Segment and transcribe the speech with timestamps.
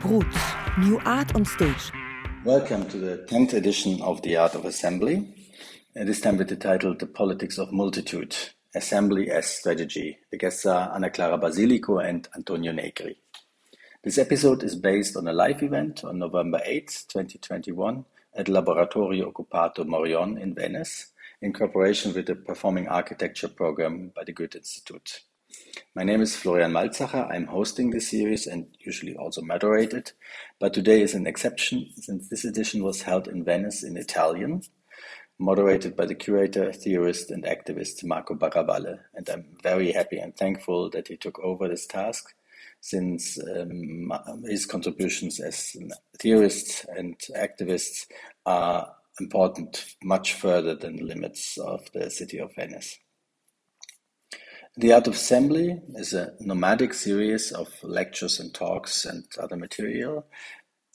[0.00, 0.24] Brut,
[0.78, 1.92] New Art on Stage.
[2.42, 5.28] Welcome to the 10th edition of The Art of Assembly,
[5.94, 8.34] uh, this time with the title The Politics of Multitude
[8.74, 10.16] Assembly as Strategy.
[10.30, 13.18] The guests are Anna Clara Basilico and Antonio Negri.
[14.02, 18.02] This episode is based on a live event on November 8, 2021,
[18.34, 21.08] at Laboratorio Occupato Morion in Venice,
[21.42, 25.24] in cooperation with the Performing Architecture program by the Goethe Institute.
[25.94, 27.28] My name is Florian Malzacher.
[27.30, 30.12] I'm hosting this series and usually also moderate it,
[30.60, 34.62] but today is an exception since this edition was held in Venice in Italian,
[35.38, 39.00] moderated by the curator, theorist, and activist Marco Baravalle.
[39.14, 42.34] And I'm very happy and thankful that he took over this task
[42.80, 44.12] since um,
[44.44, 45.76] his contributions as
[46.18, 48.06] theorists and activists
[48.46, 52.98] are important much further than the limits of the city of Venice.
[54.76, 60.28] The Art of Assembly is a nomadic series of lectures and talks and other material,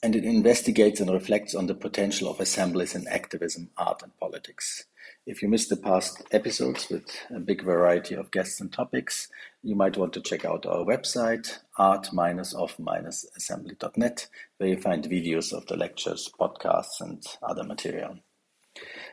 [0.02, 4.86] and it investigates and reflects on the potential of assemblies in activism, art, and politics.
[5.26, 9.28] If you missed the past episodes with a big variety of guests and topics,
[9.62, 15.76] you might want to check out our website, art-of-assembly.net, where you find videos of the
[15.76, 18.20] lectures, podcasts, and other material.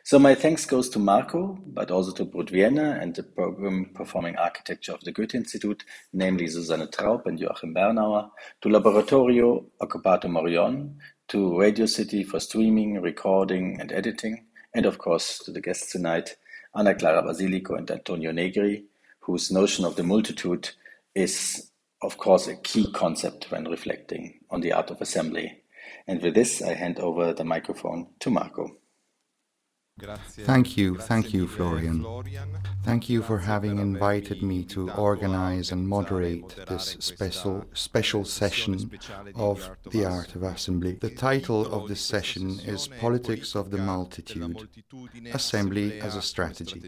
[0.05, 4.35] So my thanks goes to Marco, but also to Brut Vienna and the program Performing
[4.35, 8.29] Architecture of the Goethe Institute, namely Susanne Traub and Joachim Bernauer,
[8.61, 10.95] to Laboratorio Occupato Morion,
[11.29, 16.35] to Radio City for streaming, recording, and editing, and of course to the guests tonight,
[16.75, 18.83] Anna Clara Basilico and Antonio Negri,
[19.21, 20.69] whose notion of the multitude
[21.15, 25.63] is, of course, a key concept when reflecting on the art of assembly.
[26.07, 28.75] And with this, I hand over the microphone to Marco.
[29.99, 32.03] Thank you, thank you, Florian.
[32.83, 38.89] Thank you for having invited me to organize and moderate this special, special session
[39.35, 40.93] of the Art of Assembly.
[40.93, 44.67] The title of this session is Politics of the Multitude
[45.31, 46.81] Assembly as a Strategy.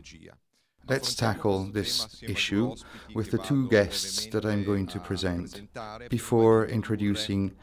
[0.87, 2.75] Let's tackle this issue
[3.13, 5.67] with the two guests that I'm going to present
[6.09, 7.53] before introducing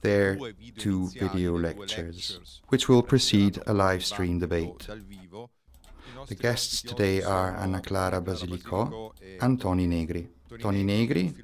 [0.00, 0.38] their
[0.76, 2.38] two video lectures,
[2.68, 4.86] which will precede a live stream debate.
[6.26, 10.28] The guests today are Anna Clara Basilico and Tony Negri.
[10.60, 11.34] Tony Negri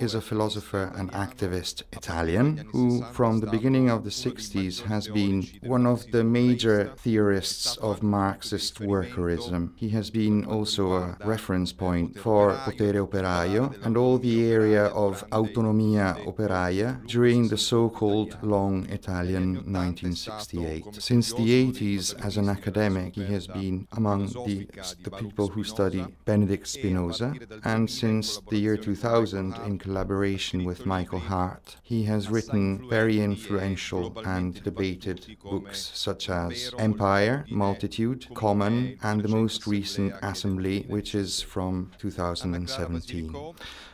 [0.00, 5.46] is a philosopher and activist Italian who, from the beginning of the 60s, has been
[5.62, 9.72] one of the major theorists of Marxist workerism.
[9.76, 15.24] He has been also a reference point for Potere Operaio and all the area of
[15.30, 21.02] Autonomia Operaia during the so called Long Italian 1968.
[21.02, 24.68] Since the 80s, as an academic, he has been among the,
[25.02, 27.34] the people who study Benedict Spinoza,
[27.64, 31.76] and since the year 2000, in collaboration with Michael Hardt.
[31.82, 39.28] He has written very influential and debated books such as Empire, Multitude, Common, and the
[39.28, 43.34] most recent Assembly, which is from 2017.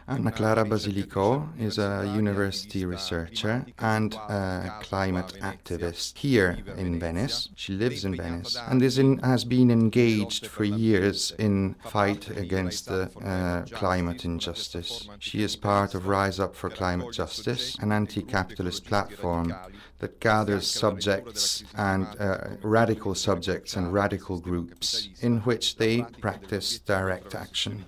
[0.09, 7.49] Anna Clara Basilico is a university researcher and a climate activist here in Venice.
[7.55, 12.87] She lives in Venice and is in, has been engaged for years in fight against
[12.87, 15.09] the uh, climate injustice.
[15.21, 19.54] She is part of Rise Up for Climate Justice, an anti-capitalist platform
[19.98, 27.34] that gathers subjects and uh, radical subjects and radical groups in which they practice direct
[27.34, 27.84] action.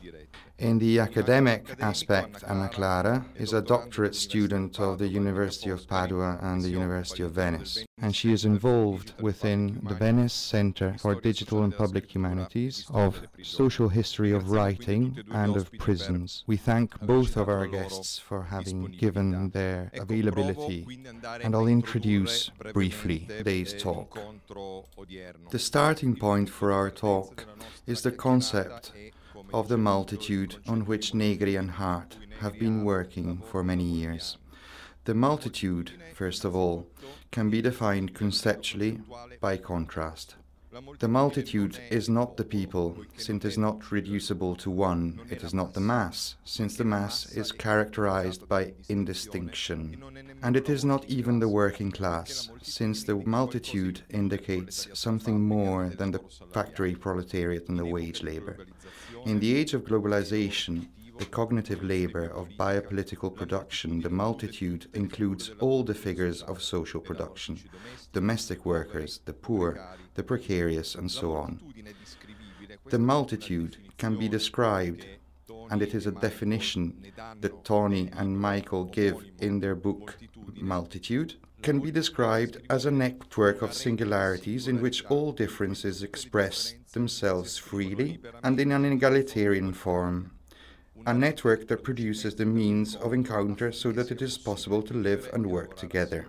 [0.58, 6.38] In the academic aspect, Anna Clara is a doctorate student of the University of Padua
[6.40, 11.64] and the University of Venice, and she is involved within the Venice Center for Digital
[11.64, 16.44] and Public Humanities of Social History of Writing and of Prisons.
[16.46, 20.86] We thank both of our guests for having given their availability,
[21.42, 24.16] and I'll introduce briefly today's talk.
[25.50, 27.44] The starting point for our talk
[27.88, 28.92] is the concept
[29.54, 34.36] of the multitude on which Negri and Hardt have been working for many years.
[35.04, 36.88] The multitude, first of all,
[37.30, 39.00] can be defined conceptually
[39.40, 40.34] by contrast.
[40.98, 45.20] The multitude is not the people, since it is not reducible to one.
[45.30, 50.02] It is not the mass, since the mass is characterized by indistinction.
[50.42, 56.10] And it is not even the working class, since the multitude indicates something more than
[56.10, 56.20] the
[56.52, 58.56] factory proletariat and the wage labor.
[59.26, 60.88] In the age of globalization,
[61.18, 67.58] the cognitive labor of biopolitical production, the multitude includes all the figures of social production
[68.12, 69.80] domestic workers, the poor,
[70.14, 71.60] the precarious, and so on.
[72.86, 75.06] The multitude can be described
[75.70, 80.16] and it is a definition that Tony and Michael give in their book
[80.56, 87.58] Multitude, can be described as a network of singularities in which all differences express themselves
[87.58, 90.30] freely and in an egalitarian form.
[91.06, 95.28] A network that produces the means of encounter so that it is possible to live
[95.34, 96.26] and work together.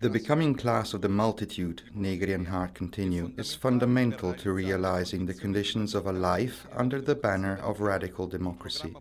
[0.00, 5.34] The becoming class of the multitude, Negri and Hardt continue, is fundamental to realizing the
[5.34, 8.94] conditions of a life under the banner of radical democracy,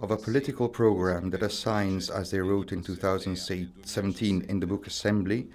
[0.00, 5.48] of a political program that assigns, as they wrote in 2017 in the book Assembly,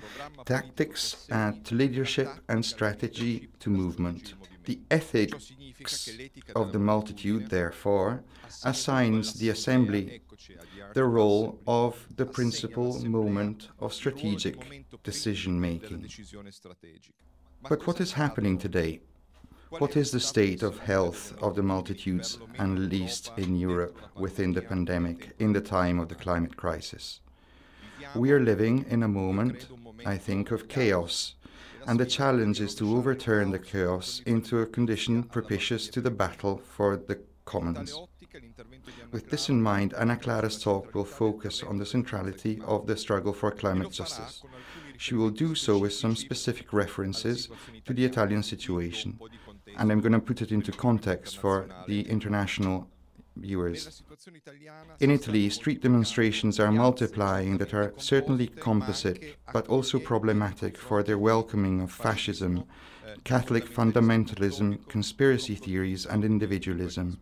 [0.46, 4.34] tactics to leadership and strategy to movement.
[4.66, 5.52] The ethics
[6.56, 8.24] of the multitude, therefore,
[8.64, 10.22] assigns the Assembly
[10.94, 16.10] the role of the principal moment of strategic decision making.
[17.68, 19.02] But what is happening today?
[19.70, 24.64] What is the state of health of the multitudes, and least in Europe, within the
[24.64, 27.20] pandemic, in the time of the climate crisis?
[28.16, 29.68] We are living in a moment,
[30.06, 31.36] I think, of chaos,
[31.86, 36.62] and the challenge is to overturn the chaos into a condition propitious to the battle
[36.64, 37.96] for the commons.
[39.12, 43.34] With this in mind, Anna Clara's talk will focus on the centrality of the struggle
[43.34, 44.44] for climate justice.
[44.98, 47.50] She will do so with some specific references
[47.86, 49.20] to the Italian situation,
[49.78, 52.88] and I'm going to put it into context for the international
[53.36, 54.04] viewers.
[55.00, 61.18] In Italy, street demonstrations are multiplying that are certainly composite, but also problematic for their
[61.18, 62.66] welcoming of fascism,
[63.24, 67.20] Catholic fundamentalism, conspiracy theories, and individualism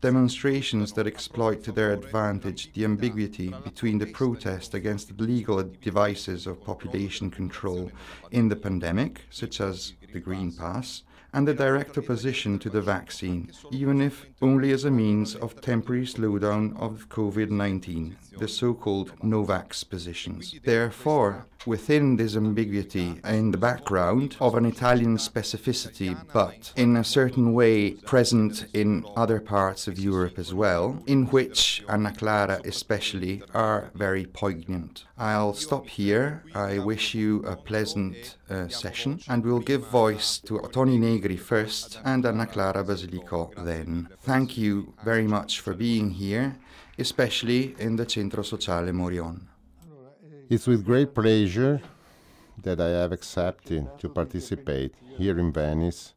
[0.00, 6.46] demonstrations that exploit to their advantage the ambiguity between the protest against the legal devices
[6.46, 7.90] of population control
[8.30, 13.50] in the pandemic, such as the Green Pass, and the direct opposition to the vaccine,
[13.70, 19.12] even if only as a means of temporary slowdown of COVID 19, the so called
[19.20, 20.54] Novax positions.
[20.64, 27.52] Therefore, within this ambiguity in the background of an Italian specificity, but in a certain
[27.52, 33.90] way present in other parts of Europe as well, in which Anna Clara especially are
[33.94, 35.04] very poignant.
[35.18, 36.42] I'll stop here.
[36.54, 42.00] I wish you a pleasant uh, session, and we'll give voice to Tony Negri first
[42.04, 44.08] and Anna Clara Basilico then.
[44.22, 46.56] Thank you very much for being here,
[46.98, 49.46] especially in the Centro Sociale Morion.
[50.48, 51.80] It's with great pleasure
[52.62, 56.14] that I have accepted to participate here in Venice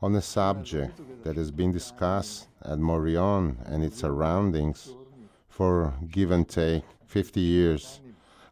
[0.00, 4.94] on a subject that has been discussed at Morion and its surroundings
[5.48, 8.00] for give and take 50 years.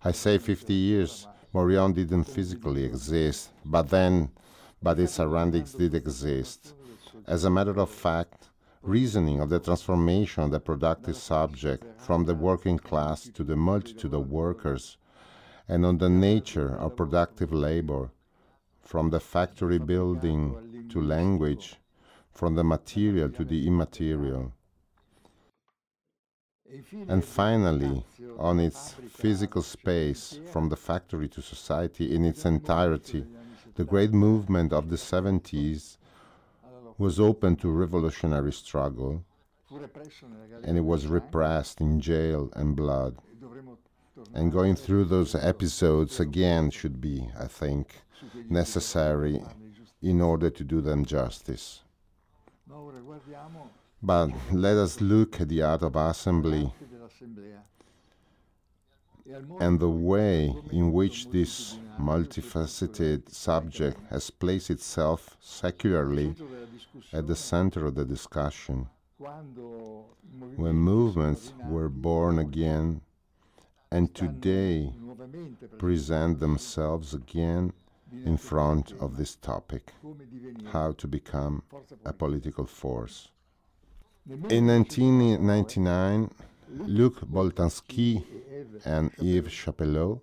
[0.05, 4.31] I say 50 years, Morion didn't physically exist, but then,
[4.83, 6.75] but its surroundings did exist.
[7.27, 8.49] As a matter of fact,
[8.83, 14.15] reasoning of the transformation of the productive subject from the working class to the multitude
[14.15, 14.97] of workers,
[15.69, 18.11] and on the nature of productive labor,
[18.81, 21.77] from the factory building to language,
[22.33, 24.53] from the material to the immaterial.
[27.09, 28.05] And finally,
[28.39, 33.27] on its physical space, from the factory to society in its entirety,
[33.81, 35.97] the great movement of the 70s
[36.99, 39.25] was open to revolutionary struggle
[40.65, 43.17] and it was repressed in jail and blood.
[44.35, 48.03] And going through those episodes again should be, I think,
[48.51, 49.43] necessary
[50.03, 51.81] in order to do them justice.
[54.03, 56.71] But let us look at the art of assembly
[59.59, 66.35] and the way in which this multifaceted subject has placed itself secularly
[67.13, 68.89] at the center of the discussion.
[70.57, 73.03] When movements were born again
[73.91, 74.93] and today
[75.79, 77.73] present themselves again
[78.25, 79.93] in front of this topic
[80.73, 81.63] how to become
[82.05, 83.29] a political force.
[84.49, 86.31] In 1999,
[86.73, 88.25] Luc Boltanski
[88.85, 90.21] and Eve Chiapello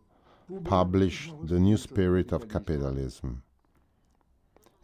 [0.63, 3.43] published The New Spirit of Capitalism.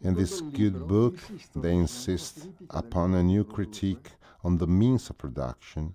[0.02, 1.16] In this good book,
[1.56, 4.10] they insist upon a new critique
[4.42, 5.94] on the means of production,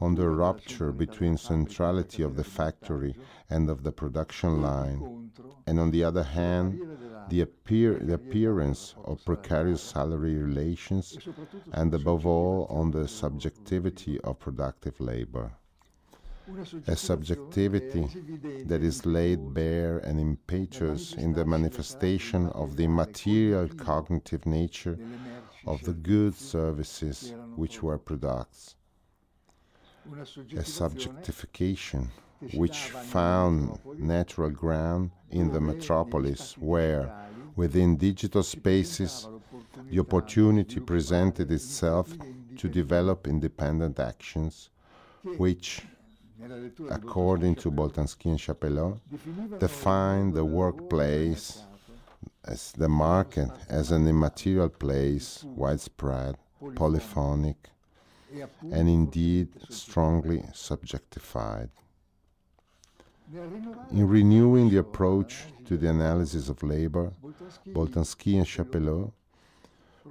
[0.00, 3.16] on the rupture between centrality of the factory
[3.50, 5.30] and of the production line,
[5.66, 6.80] and on the other hand,
[7.28, 11.18] the, appear, the appearance of precarious salary relations,
[11.72, 15.50] and above all, on the subjectivity of productive labor
[16.86, 18.06] a subjectivity
[18.66, 24.98] that is laid bare and impetuous in the manifestation of the material cognitive nature
[25.66, 28.76] of the goods, services which were products.
[30.10, 32.08] A subjectification
[32.54, 37.12] which found natural ground in the metropolis where,
[37.54, 39.28] within digital spaces,
[39.88, 42.12] the opportunity presented itself
[42.56, 44.70] to develop independent actions
[45.36, 45.82] which,
[46.90, 49.00] according to Boltanski and Chiapello,
[49.58, 51.62] define the workplace
[52.44, 56.36] as the market as an immaterial place, widespread,
[56.74, 57.70] polyphonic,
[58.70, 61.68] and indeed strongly subjectified.
[63.90, 67.12] In renewing the approach to the analysis of labor,
[67.68, 69.12] Boltanski and Chiapello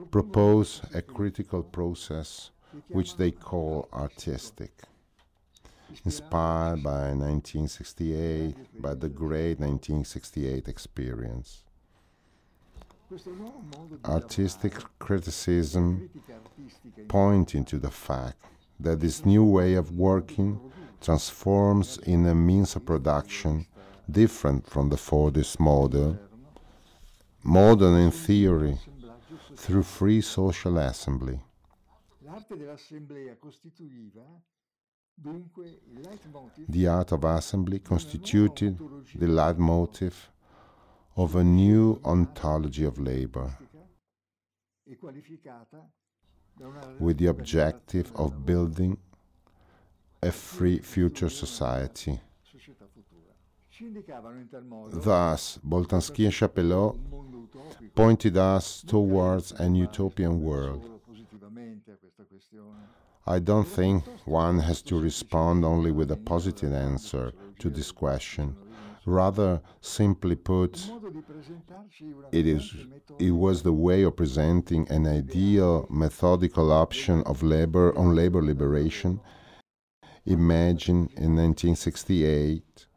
[0.10, 2.52] propose a critical process
[2.88, 4.72] which they call artistic.
[6.06, 11.64] Inspired by 1968, by the great 1968 experience.
[14.06, 16.10] Artistic criticism
[17.08, 18.38] pointing to the fact
[18.80, 20.60] that this new way of working
[21.02, 23.66] transforms in a means of production
[24.10, 26.18] different from the Fordist model,
[27.44, 28.78] modern in theory,
[29.56, 31.40] through free social assembly.
[36.70, 38.80] The art of assembly constituted
[39.14, 40.32] the leitmotif
[41.16, 43.56] of a new ontology of labor,
[47.00, 48.98] with the objective of building
[50.24, 52.20] a free future society.
[54.90, 56.98] Thus, Boltanski and Chiapello
[57.96, 61.02] pointed us towards an utopian world.
[63.28, 68.56] I don't think one has to respond only with a positive answer to this question.
[69.06, 70.88] Rather, simply put,
[72.32, 72.74] it, is,
[73.20, 79.20] it was the way of presenting an ideal methodical option of labor on labor liberation
[80.26, 82.88] imagined in 1968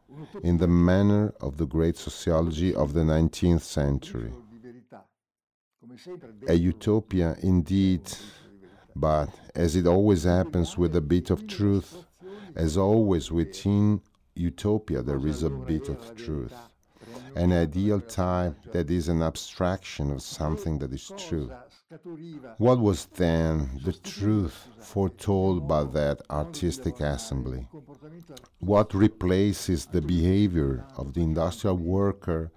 [0.43, 4.31] in the manner of the great sociology of the 19th century.
[6.47, 8.01] A utopia indeed,
[8.95, 12.05] but as it always happens with a bit of truth,
[12.55, 14.01] as always within
[14.35, 16.53] utopia there is a bit of truth.
[17.35, 21.51] An ideal type that is an abstraction of something that is true.
[22.57, 27.67] What was then the truth foretold by that artistic assembly?
[28.59, 32.51] What replaces the behavior of the industrial worker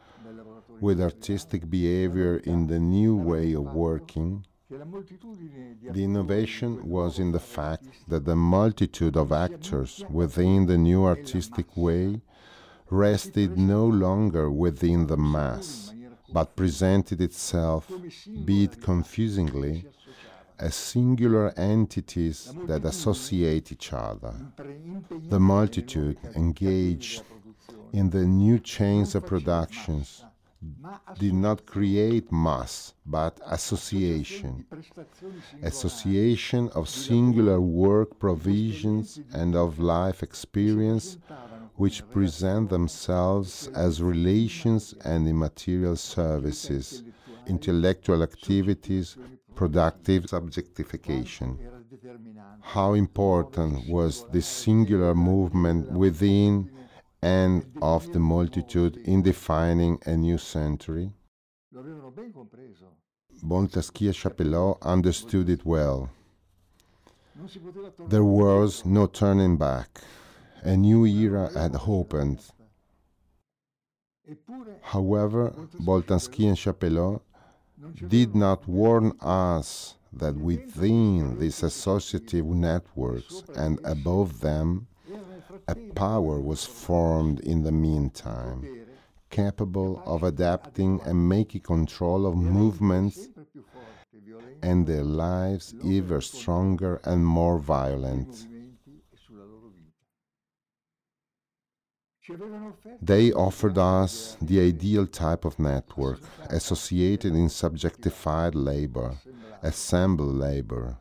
[0.80, 4.46] with artistic behavior in the new way of working?
[4.70, 11.74] The innovation was in the fact that the multitude of actors within the new artistic
[11.74, 12.20] way
[12.90, 15.94] rested no longer within the mass
[16.30, 17.90] but presented itself,
[18.44, 19.86] be it confusingly,
[20.58, 24.34] as singular entities that associate each other.
[25.30, 27.22] The multitude engaged
[27.94, 30.24] in the new chains of productions
[31.18, 34.64] did not create mass, but association.
[35.62, 41.18] Association of singular work provisions and of life experience
[41.76, 47.04] which present themselves as relations and immaterial services,
[47.46, 49.16] intellectual activities,
[49.54, 51.56] productive subjectification.
[52.60, 56.70] How important was this singular movement within
[57.22, 61.12] and of the multitude in defining a new century?
[63.42, 66.10] Boltanski and Chiapello understood it well.
[68.08, 70.00] There was no turning back
[70.62, 72.40] a new era had opened.
[74.82, 77.20] However, Boltanski and Chiapello
[78.08, 84.87] did not warn us that within these associative networks and above them,
[85.66, 88.86] a power was formed in the meantime,
[89.30, 93.28] capable of adapting and making control of movements
[94.62, 98.46] and their lives ever stronger and more violent.
[103.00, 109.16] They offered us the ideal type of network associated in subjectified labor,
[109.62, 110.98] assembled labor,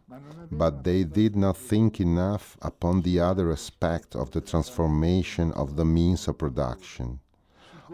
[0.52, 5.86] but they did not think enough upon the other aspect of the transformation of the
[5.86, 7.20] means of production,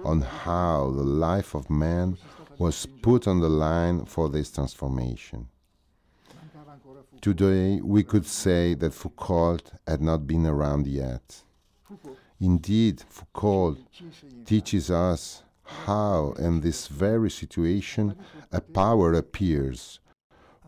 [0.03, 2.17] on how the life of man
[2.57, 5.47] was put on the line for this transformation.
[7.21, 11.43] Today, we could say that Foucault had not been around yet.
[12.39, 13.77] Indeed, Foucault
[14.45, 18.15] teaches us how, in this very situation,
[18.51, 19.99] a power appears,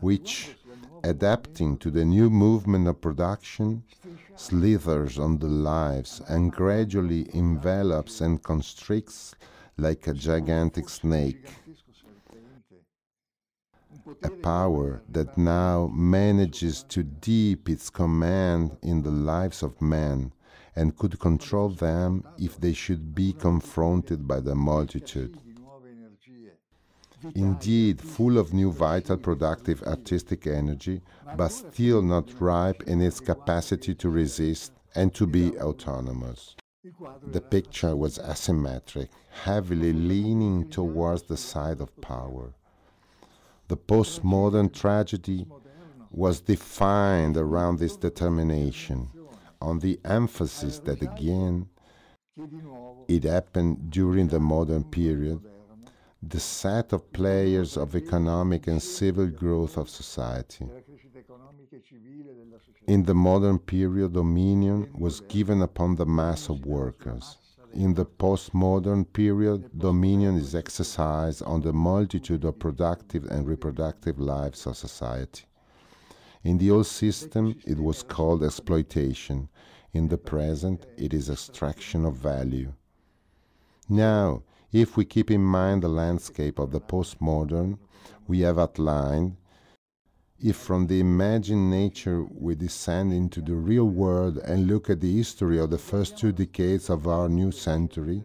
[0.00, 0.56] which,
[1.02, 3.82] adapting to the new movement of production,
[4.34, 9.34] slithers on the lives and gradually envelops and constricts
[9.78, 11.46] like a gigantic snake.
[14.22, 20.32] A power that now manages to deep its command in the lives of men
[20.76, 25.38] and could control them if they should be confronted by the multitude.
[27.34, 31.02] Indeed, full of new vital, productive, artistic energy,
[31.36, 36.56] but still not ripe in its capacity to resist and to be autonomous.
[37.26, 42.54] The picture was asymmetric, heavily leaning towards the side of power.
[43.68, 45.46] The postmodern tragedy
[46.10, 49.08] was defined around this determination,
[49.60, 51.68] on the emphasis that again
[53.08, 55.40] it happened during the modern period,
[56.28, 60.66] the set of players of economic and civil growth of society.
[62.86, 67.38] In the modern period, dominion was given upon the mass of workers.
[67.74, 74.66] In the postmodern period, dominion is exercised on the multitude of productive and reproductive lives
[74.66, 75.44] of society.
[76.42, 79.48] In the old system, it was called exploitation.
[79.92, 82.72] In the present, it is extraction of value.
[83.88, 84.42] Now,
[84.72, 87.78] if we keep in mind the landscape of the postmodern
[88.26, 89.36] we have outlined,
[90.38, 95.16] if from the imagined nature we descend into the real world and look at the
[95.16, 98.22] history of the first two decades of our new century,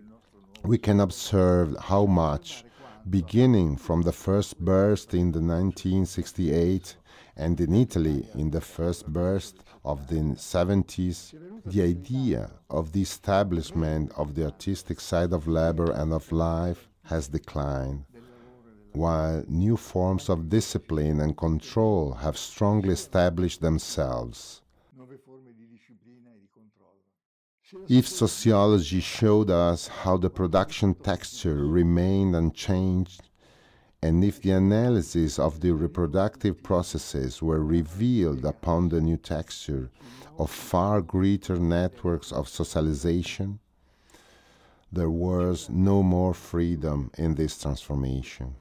[0.63, 2.65] we can observe how much,
[3.10, 6.95] beginning from the first burst in the 1968
[7.38, 11.33] and in Italy in the first burst of the 70s,
[11.65, 17.27] the idea of the establishment of the artistic side of labor and of life has
[17.27, 18.05] declined,
[18.93, 24.61] while new forms of discipline and control have strongly established themselves.
[27.88, 33.22] If sociology showed us how the production texture remained unchanged,
[34.03, 39.90] and if the analysis of the reproductive processes were revealed upon the new texture
[40.40, 43.59] of far greater networks of socialization,
[44.92, 48.55] there was no more freedom in this transformation.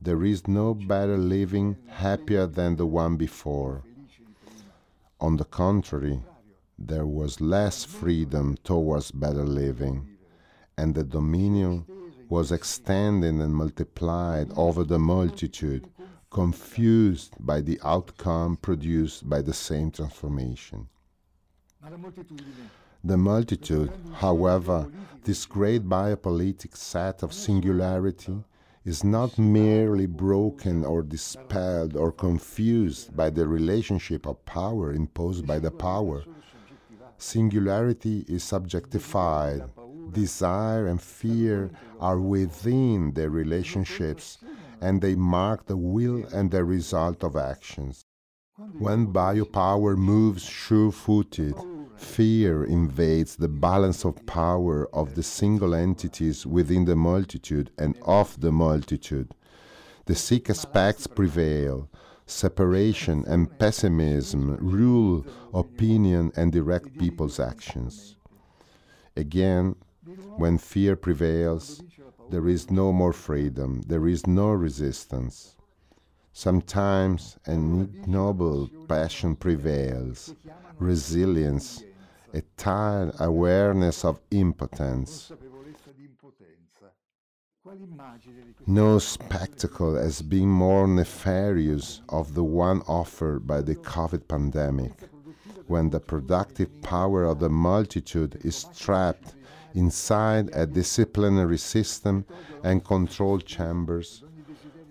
[0.00, 3.84] There is no better living happier than the one before.
[5.20, 6.20] On the contrary,
[6.76, 10.08] there was less freedom towards better living,
[10.76, 11.86] and the dominion
[12.32, 15.86] was extended and multiplied over the multitude,
[16.30, 20.88] confused by the outcome produced by the same transformation.
[23.04, 24.90] The multitude, however,
[25.24, 28.38] this great biopolitic set of singularity,
[28.82, 35.58] is not merely broken or dispelled or confused by the relationship of power imposed by
[35.58, 36.24] the power.
[37.18, 39.68] Singularity is subjectified,
[40.12, 41.70] desire and fear
[42.00, 44.38] are within their relationships
[44.80, 48.04] and they mark the will and the result of actions.
[48.78, 51.54] When biopower moves sure footed,
[51.96, 58.40] fear invades the balance of power of the single entities within the multitude and of
[58.40, 59.34] the multitude.
[60.06, 61.88] The sick aspects prevail.
[62.26, 68.16] Separation and pessimism rule opinion and direct people's actions.
[69.16, 69.76] Again,
[70.36, 71.82] when fear prevails,
[72.30, 75.56] there is no more freedom, there is no resistance.
[76.32, 80.34] Sometimes an ignoble passion prevails,
[80.78, 81.84] resilience,
[82.34, 85.30] a tired awareness of impotence.
[88.66, 94.94] No spectacle has been more nefarious of the one offered by the COVID pandemic,
[95.68, 99.34] when the productive power of the multitude is trapped
[99.74, 102.24] inside a disciplinary system
[102.62, 104.24] and control chambers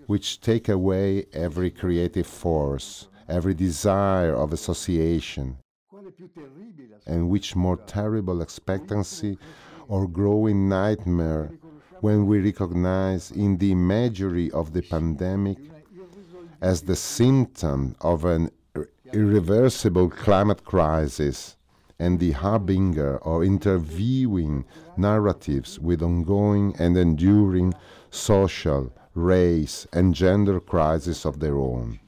[0.06, 5.56] which take away every creative force, every desire of association,
[7.06, 9.38] and which more terrible expectancy
[9.88, 11.50] or growing nightmare
[12.00, 15.58] when we recognize in the imagery of the pandemic
[16.60, 18.50] as the symptom of an
[19.12, 21.56] irreversible climate crisis
[22.02, 24.64] and the harbinger or interviewing
[24.96, 27.72] narratives with ongoing and enduring
[28.10, 32.00] social, race, and gender crises of their own.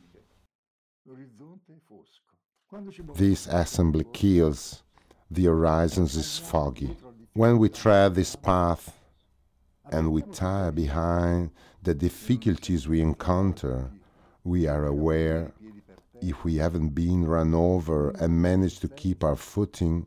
[3.15, 4.83] This assembly kills,
[5.31, 6.97] the horizon is foggy.
[7.35, 8.99] When we tread this path
[9.93, 11.51] and we tire behind
[11.85, 13.93] the difficulties we encounter,
[14.43, 15.53] we are aware
[16.20, 20.07] if we haven't been run over and managed to keep our footing,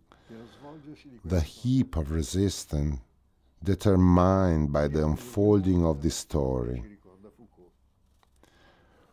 [1.24, 3.00] the heap of resistance
[3.64, 6.84] determined by the unfolding of this story.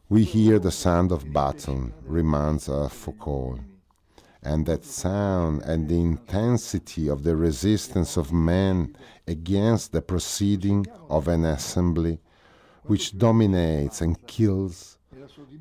[0.08, 3.60] We hear the sound of battle, reminds uh, Foucault,
[4.42, 8.94] and that sound and the intensity of the resistance of men
[9.26, 12.20] against the proceeding of an assembly
[12.82, 14.93] which dominates and kills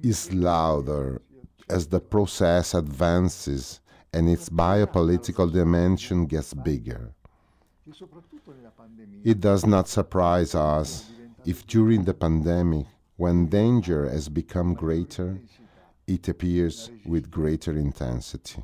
[0.02, 1.22] is louder
[1.70, 3.80] as the process advances
[4.14, 7.14] and its biopolitical dimension gets bigger.
[9.24, 11.10] It does not surprise us
[11.46, 12.86] if during the pandemic,
[13.18, 15.40] when danger has become greater,
[16.08, 18.64] it appears with greater intensity.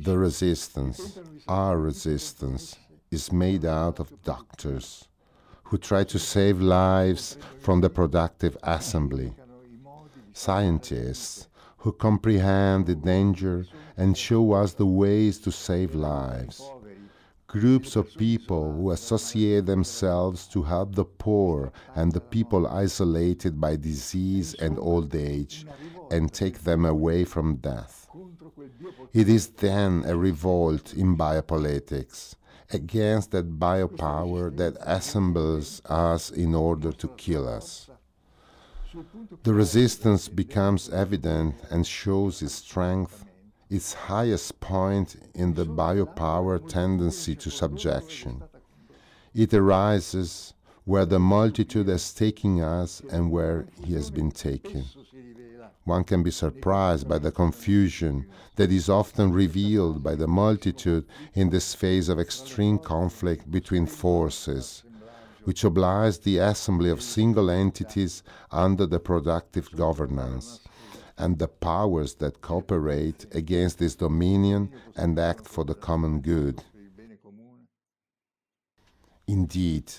[0.00, 2.76] The resistance, our resistance,
[3.10, 5.06] is made out of doctors
[5.68, 9.32] who try to save lives from the productive assembly,
[10.32, 11.48] scientists
[11.78, 16.62] who comprehend the danger and show us the ways to save lives,
[17.48, 23.74] groups of people who associate themselves to help the poor and the people isolated by
[23.74, 25.66] disease and old age
[26.12, 28.08] and take them away from death.
[29.12, 32.36] It is then a revolt in biopolitics
[32.72, 37.88] against that biopower that assembles us in order to kill us.
[39.42, 43.24] The resistance becomes evident and shows its strength,
[43.68, 48.42] its highest point in the biopower tendency to subjection.
[49.34, 50.54] It arises
[50.86, 54.84] where the multitude has taken us and where he has been taken.
[55.82, 61.50] One can be surprised by the confusion that is often revealed by the multitude in
[61.50, 64.84] this phase of extreme conflict between forces,
[65.42, 68.22] which obliges the assembly of single entities
[68.52, 70.60] under the productive governance,
[71.18, 76.62] and the powers that cooperate against this dominion and act for the common good.
[79.26, 79.92] Indeed,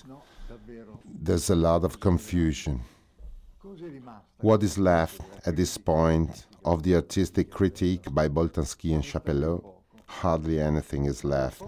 [1.04, 2.80] there's a lot of confusion.
[4.40, 9.74] What is left at this point of the artistic critique by Boltanski and Chiapello?
[10.06, 11.62] Hardly anything is left,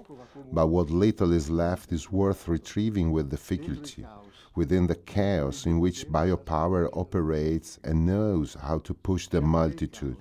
[0.52, 4.06] but what little is left is worth retrieving with difficulty
[4.54, 10.16] within the chaos in which biopower operates and knows how to push the multitude.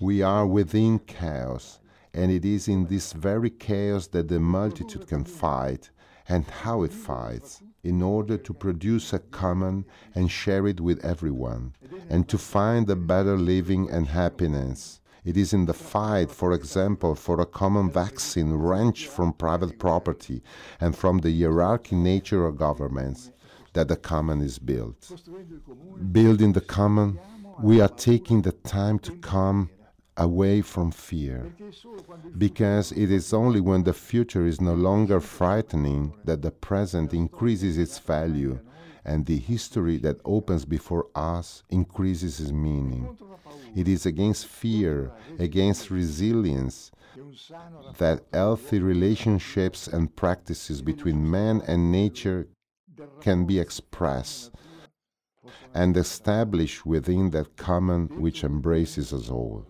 [0.00, 1.80] We are within chaos,
[2.14, 5.90] and it is in this very chaos that the multitude can fight
[6.28, 11.74] and how it fights in order to produce a common and share it with everyone,
[12.08, 15.00] and to find a better living and happiness.
[15.24, 20.42] It is in the fight, for example, for a common vaccine wrenched from private property
[20.80, 23.30] and from the hierarchic nature of governments
[23.74, 25.12] that the common is built.
[26.12, 27.18] Building the common,
[27.62, 29.68] we are taking the time to come
[30.20, 31.50] away from fear.
[32.36, 37.78] Because it is only when the future is no longer frightening that the present increases
[37.78, 38.60] its value
[39.02, 43.16] and the history that opens before us increases its meaning.
[43.74, 46.90] It is against fear, against resilience,
[47.96, 52.46] that healthy relationships and practices between man and nature
[53.22, 54.50] can be expressed
[55.72, 59.66] and established within that common which embraces us all.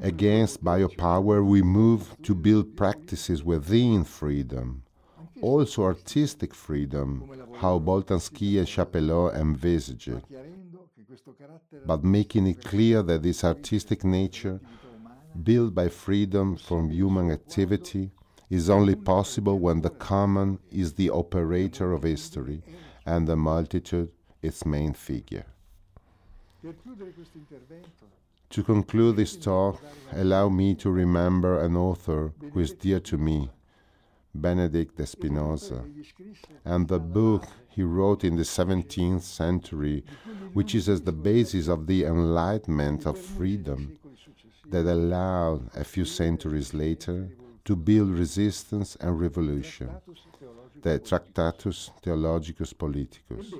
[0.00, 4.84] Against biopower, we move to build practices within freedom,
[5.40, 10.24] also artistic freedom, how Boltanski and Chiapello envisage it,
[11.84, 14.60] but making it clear that this artistic nature,
[15.42, 18.12] built by freedom from human activity,
[18.50, 22.62] is only possible when the common is the operator of history
[23.04, 24.10] and the multitude
[24.42, 25.46] its main figure.
[28.52, 33.50] To conclude this talk, allow me to remember an author who is dear to me,
[34.34, 35.84] Benedict de Spinoza,
[36.62, 40.04] and the book he wrote in the 17th century,
[40.52, 43.98] which is as the basis of the enlightenment of freedom
[44.68, 47.30] that allowed a few centuries later
[47.64, 49.88] to build resistance and revolution,
[50.82, 53.54] the Tractatus Theologicus Politicus.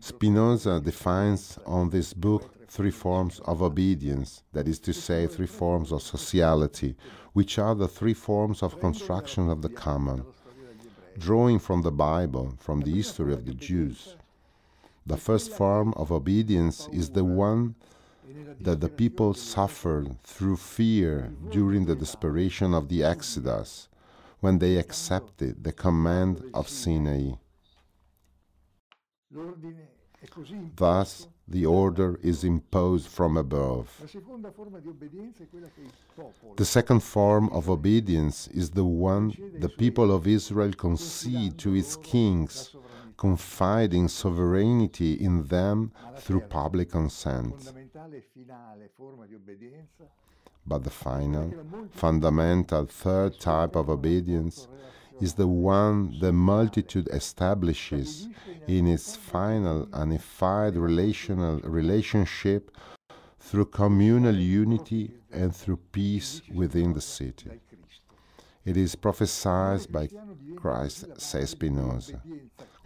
[0.00, 5.90] Spinoza defines on this book three forms of obedience, that is to say, three forms
[5.90, 6.94] of sociality,
[7.32, 10.26] which are the three forms of construction of the common,
[11.18, 14.16] drawing from the Bible, from the history of the Jews.
[15.06, 17.74] The first form of obedience is the one
[18.60, 23.88] that the people suffered through fear during the desperation of the Exodus,
[24.40, 27.36] when they accepted the command of Sinai.
[30.76, 33.90] Thus, the order is imposed from above.
[36.56, 41.96] The second form of obedience is the one the people of Israel concede to its
[41.96, 42.74] kings,
[43.16, 47.72] confiding sovereignty in them through public consent.
[50.64, 51.52] But the final,
[51.90, 54.68] fundamental third type of obedience
[55.20, 58.28] is the one the multitude establishes
[58.66, 62.76] in its final unified relational relationship
[63.38, 67.50] through communal unity and through peace within the city.
[68.64, 70.08] It is prophesied by
[70.56, 72.20] Christ, says Spinoza.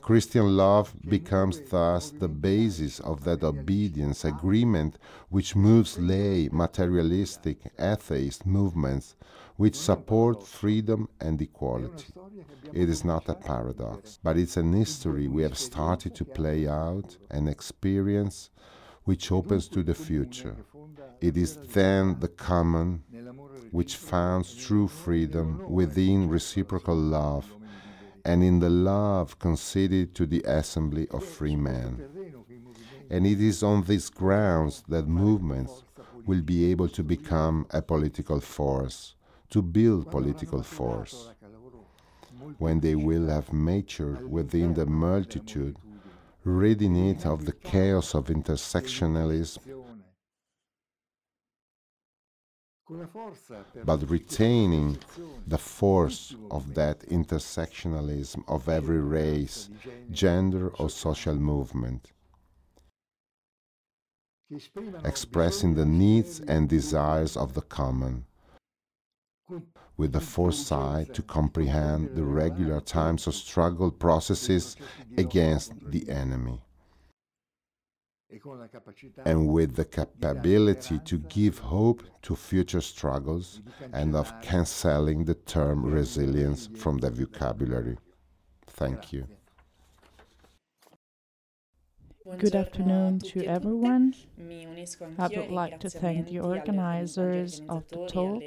[0.01, 8.47] Christian love becomes thus the basis of that obedience agreement which moves lay, materialistic, atheist
[8.47, 9.17] movements
[9.57, 12.13] which support freedom and equality.
[12.73, 17.17] It is not a paradox, but it's an history we have started to play out
[17.31, 18.51] and experience
[19.05, 20.57] which opens to the future.
[21.21, 23.03] It is then the common
[23.71, 27.47] which founds true freedom within reciprocal love
[28.25, 32.05] and in the love conceded to the assembly of free men.
[33.09, 35.85] And it is on these grounds that movements
[36.27, 39.15] will be able to become a political force,
[39.51, 41.31] to build political force,
[42.59, 45.77] when they will have matured within the multitude,
[46.45, 49.77] ridding it of the chaos of intersectionalism
[53.85, 54.97] but retaining
[55.47, 59.69] the force of that intersectionalism of every race,
[60.11, 62.13] gender, or social movement,
[65.05, 68.25] expressing the needs and desires of the common,
[69.97, 74.77] with the foresight to comprehend the regular times of struggle processes
[75.17, 76.61] against the enemy
[79.25, 83.61] and with the capability to give hope to future struggles
[83.93, 87.97] and of cancelling the term resilience from the vocabulary.
[88.67, 89.27] Thank you.
[92.35, 94.15] Good afternoon to everyone.
[95.17, 98.43] I would like to thank the organizers of the talk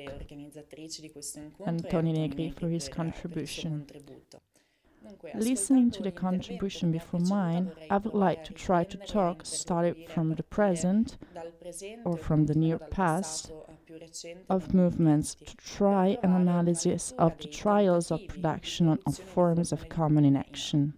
[1.66, 3.88] and Tony Negri for his contribution.
[5.34, 10.36] Listening to the contribution before mine, I would like to try to talk starting from
[10.36, 11.18] the present
[12.04, 13.52] or from the near past
[14.50, 20.26] of movements to try an analysis of the trials of production of forms of common
[20.26, 20.94] inaction.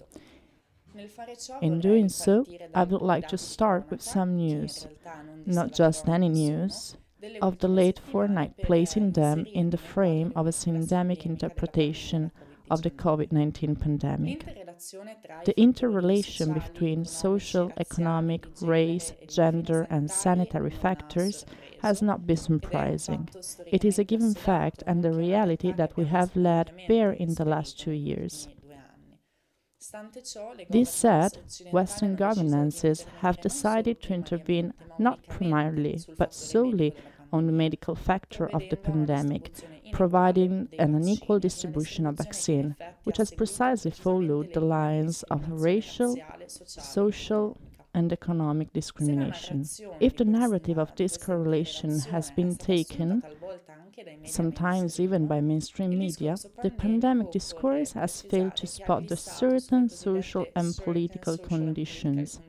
[1.62, 4.88] In doing so, I would like to start with some news,
[5.46, 6.98] not just any news,
[7.42, 12.32] of the late fortnight placing them in the frame of a syndemic interpretation
[12.72, 14.46] of the COVID 19 pandemic.
[15.46, 21.46] The interrelation between social, economic, race, gender, and sanitary factors
[21.82, 23.30] has not been surprising.
[23.68, 27.46] It is a given fact and the reality that we have led bare in the
[27.46, 28.48] last two years.
[30.70, 31.38] This said,
[31.72, 36.96] Western governances have decided to intervene not primarily, but solely
[37.34, 39.52] on the medical factor of the pandemic,
[39.92, 46.16] providing an unequal distribution of vaccine, which has precisely followed the lines of racial,
[46.48, 47.58] social,
[47.94, 49.66] and economic discrimination.
[50.00, 53.24] If the narrative of this correlation has been taken,
[54.26, 60.46] sometimes even by mainstream media, the pandemic discourse has failed to spot the certain social
[60.56, 62.40] and political conditions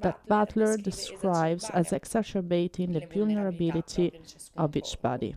[0.00, 4.12] that Butler describes as exacerbating the vulnerability
[4.56, 5.36] of each body.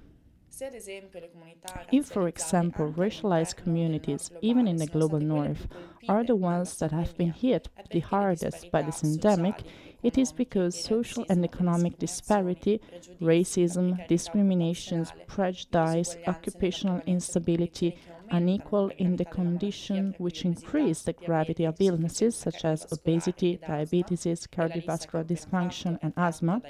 [1.92, 5.68] If, for example, racialized communities, even in the global north,
[6.10, 9.62] are the ones that have been hit the hardest by this endemic,
[10.04, 12.82] it is because social and economic disparity,
[13.22, 17.98] racism, discriminations, prejudice, occupational instability,
[18.32, 25.26] unequal in the condition which increase the gravity of illnesses such as obesity, diabetes, cardiovascular
[25.26, 26.62] dysfunction, and asthma,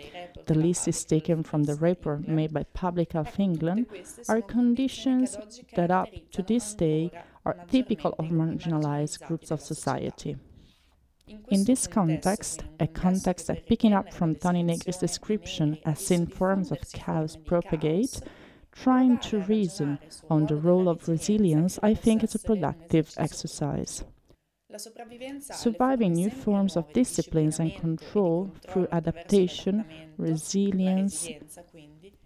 [0.45, 3.87] the list is taken from the report made by Public Health England,
[4.27, 5.37] are conditions
[5.75, 7.11] that up to this day
[7.45, 10.37] are typical of marginalized groups of society.
[11.49, 16.71] In this context, a context that picking up from Tony Negri's description as sin forms
[16.71, 18.21] of chaos propagate,
[18.83, 24.03] trying to reason on the role of resilience, I think is a productive exercise.
[25.39, 29.85] Surviving new forms of disciplines and control through adaptation,
[30.17, 31.29] resilience,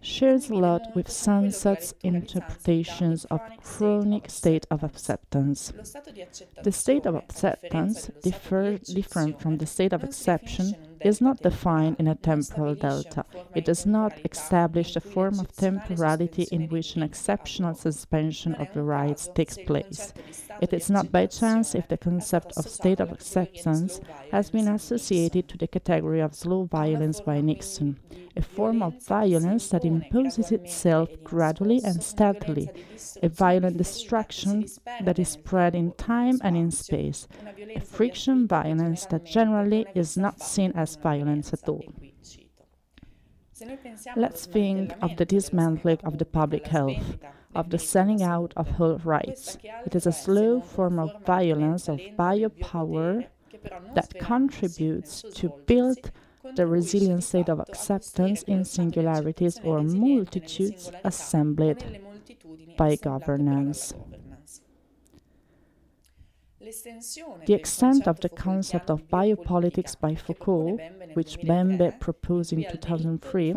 [0.00, 5.72] shares a lot with Sunset's interpretations of chronic state of acceptance.
[6.64, 12.08] The state of acceptance, differ, different from the state of exception, is not defined in
[12.08, 13.24] a temporal delta.
[13.54, 18.82] It does not establish a form of temporality in which an exceptional suspension of the
[18.82, 20.12] rights takes place.
[20.60, 25.48] It is not by chance if the concept of state of acceptance has been associated
[25.48, 27.98] to the category of slow violence by Nixon,
[28.36, 32.70] a form of violence that imposes itself gradually and stealthily,
[33.22, 34.66] a violent destruction
[35.02, 37.26] that is spread in time and in space,
[37.74, 41.84] a friction violence that generally is not seen as violence at all.
[44.16, 47.18] Let's think of the dismantling of the public health,
[47.54, 49.58] of the selling out of health rights.
[49.86, 53.26] It is a slow form of violence of biopower
[53.94, 56.10] that contributes to build
[56.56, 61.84] the resilient state of acceptance in singularities or multitudes assembled
[62.76, 63.94] by governance.
[67.44, 70.78] The extent of the concept of biopolitics by Foucault,
[71.14, 73.54] which Mbembe proposed in 2003,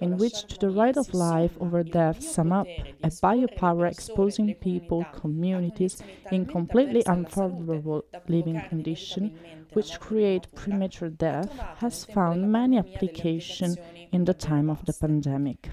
[0.00, 2.66] in which to the right of life over death sum up
[3.02, 9.32] a biopower exposing people, communities in completely unfavorable living conditions,
[9.72, 13.78] which create premature death, has found many applications
[14.12, 15.70] in the time of the pandemic.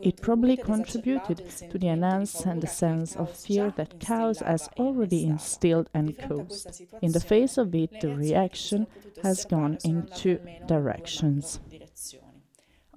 [0.00, 5.24] It probably contributed to the enhanced and the sense of fear that chaos has already
[5.24, 6.82] instilled and caused.
[7.02, 8.86] In the face of it, the reaction
[9.22, 11.60] has gone in two directions.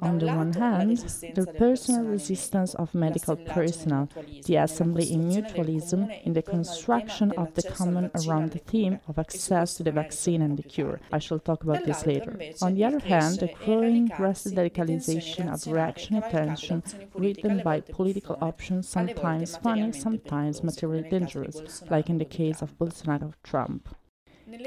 [0.01, 0.97] On the one hand,
[1.35, 4.09] the personal resistance of medical personnel,
[4.45, 9.75] the assembly in mutualism, in the construction of the common around the theme of access
[9.75, 10.99] to the vaccine and the cure.
[11.11, 12.39] I shall talk about this later.
[12.61, 16.83] On the other hand, the growing radicalization of reaction attention
[17.13, 23.33] written by political options, sometimes funny, sometimes materially dangerous, like in the case of Bolsonaro
[23.43, 23.87] Trump.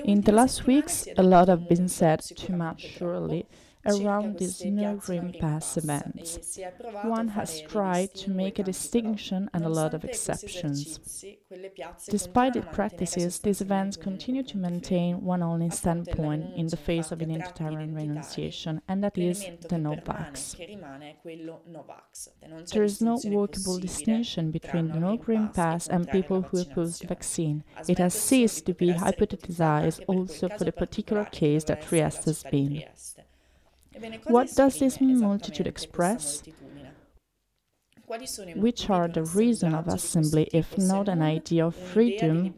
[0.04, 3.46] In the last weeks, a lot have been said, too much surely,
[3.86, 6.58] around these no green pass events.
[7.02, 10.98] One has tried to make a distinction and a lot of exceptions.
[12.08, 17.18] Despite the practices, these events continue to maintain one only standpoint in the face of
[17.18, 20.56] identitarian renunciation, and that is the no-vax.
[22.72, 27.06] There is no workable distinction between the no green pass and people who oppose the
[27.06, 27.64] vaccine.
[27.88, 32.84] It has ceased to be hypothesized also for the particular case that Trieste has been.
[34.26, 36.42] What does this multitude express?
[38.54, 42.54] Which are the reason of assembly if not an idea of freedom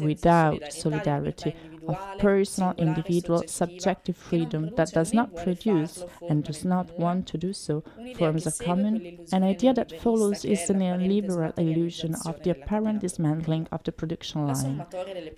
[0.00, 1.54] without solidarity,
[1.88, 7.52] of personal, individual, subjective freedom that does not produce and does not want to do
[7.52, 7.82] so
[8.16, 13.66] forms a common, an idea that follows is the neoliberal illusion of the apparent dismantling
[13.72, 14.86] of the production line.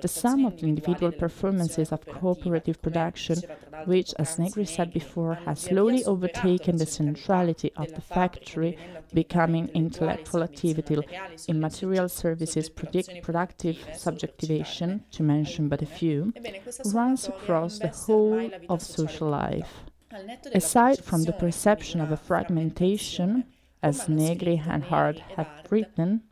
[0.01, 3.39] The sum of the individual performances of cooperative production,
[3.87, 8.77] which, as Negri said before, has slowly overtaken the centrality of the factory,
[9.13, 10.99] becoming intellectual activity
[11.49, 16.33] in material services, productive subjectivation, to mention but a few,
[16.93, 19.85] runs across the whole of social life.
[20.55, 23.45] Aside from the perception of a fragmentation,
[23.83, 26.23] as Negri and Hardt have written,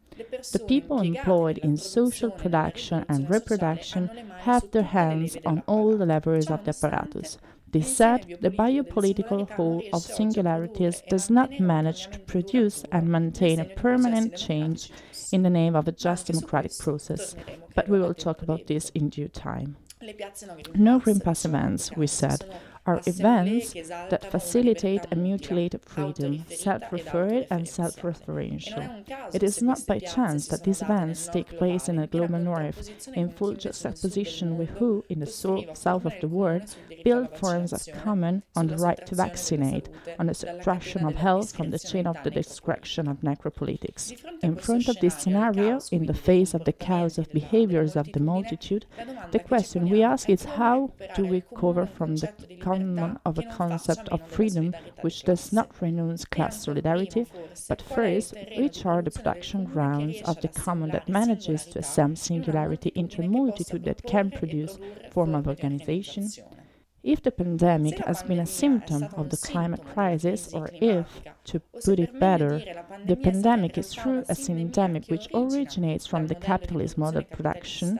[0.52, 4.10] the people employed in social production and reproduction
[4.40, 7.38] have their hands on all the levers of the apparatus.
[7.72, 13.64] This said, the biopolitical whole of singularities does not manage to produce and maintain a
[13.64, 14.92] permanent change
[15.32, 17.34] in the name of a just democratic process,
[17.74, 19.76] but we will talk about this in due time.
[20.74, 22.44] No green pass events, we said,
[22.84, 29.04] are events that facilitate a mutilated freedom, self-referred and self-referential.
[29.32, 33.30] It is not by chance that these events take place in a global north, in
[33.30, 38.66] full juxtaposition with who, in the south of the world, build forms of common on
[38.66, 43.06] the right to vaccinate, on the subtraction of health from the chain of the discretion
[43.08, 44.12] of necropolitics.
[44.42, 48.20] In front of this scenario, in the face of the chaos of behaviors of the
[48.20, 48.86] multitude,
[49.30, 52.32] the question we ask is how do we recover from the
[52.72, 57.26] common of a concept of freedom which does not renounce class solidarity,
[57.68, 62.92] but first, which are the production grounds of the common that manages to assemble singularity
[62.94, 64.78] into a multitude that can produce
[65.10, 66.30] form of organization?
[67.02, 71.06] If the pandemic has been a symptom of the climate crisis, or if,
[71.46, 72.62] to put it better,
[73.04, 77.98] the pandemic is true a syndemic which originates from the capitalist model of production,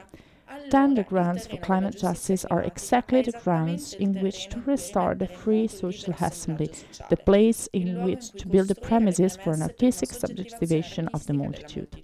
[0.71, 5.27] then the grounds for climate justice are exactly the grounds in which to restore the
[5.27, 6.71] free social assembly,
[7.11, 12.03] the place in which to build the premises for an artistic subjectivation of the multitude.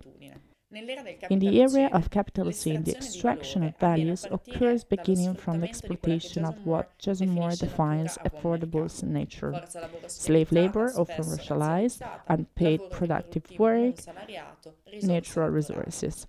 [1.31, 6.67] In the area of capitalism, the extraction of values occurs beginning from the exploitation of
[6.67, 9.65] what Jason Moore defines affordables in nature.
[10.07, 13.97] Slave labor, often racialized, unpaid productive work,
[15.03, 16.27] natural resources.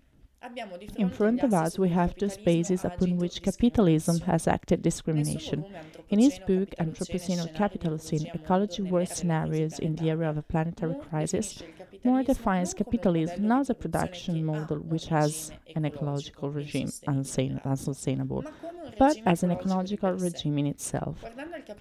[0.96, 5.66] In front of us, we have two spaces upon which capitalism has acted discrimination.
[6.10, 10.96] In his book, Anthropocene or Capitalocene, Ecology Worst Scenarios in the Area of a Planetary
[11.10, 11.62] Crisis,
[12.04, 18.46] Moore defines capitalism not as a production model which has an ecological regime unsustainable,
[18.98, 21.24] but as an ecological regime in itself.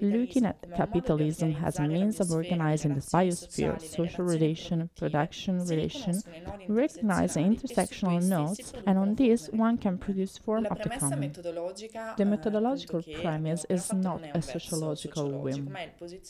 [0.00, 6.20] Looking at capitalism as a means of organizing the biosphere, social relation, production relation,
[6.68, 11.32] recognize the intersectional nodes, and on this one can produce form of the common.
[12.16, 15.76] The methodological premise is not a sociological whim,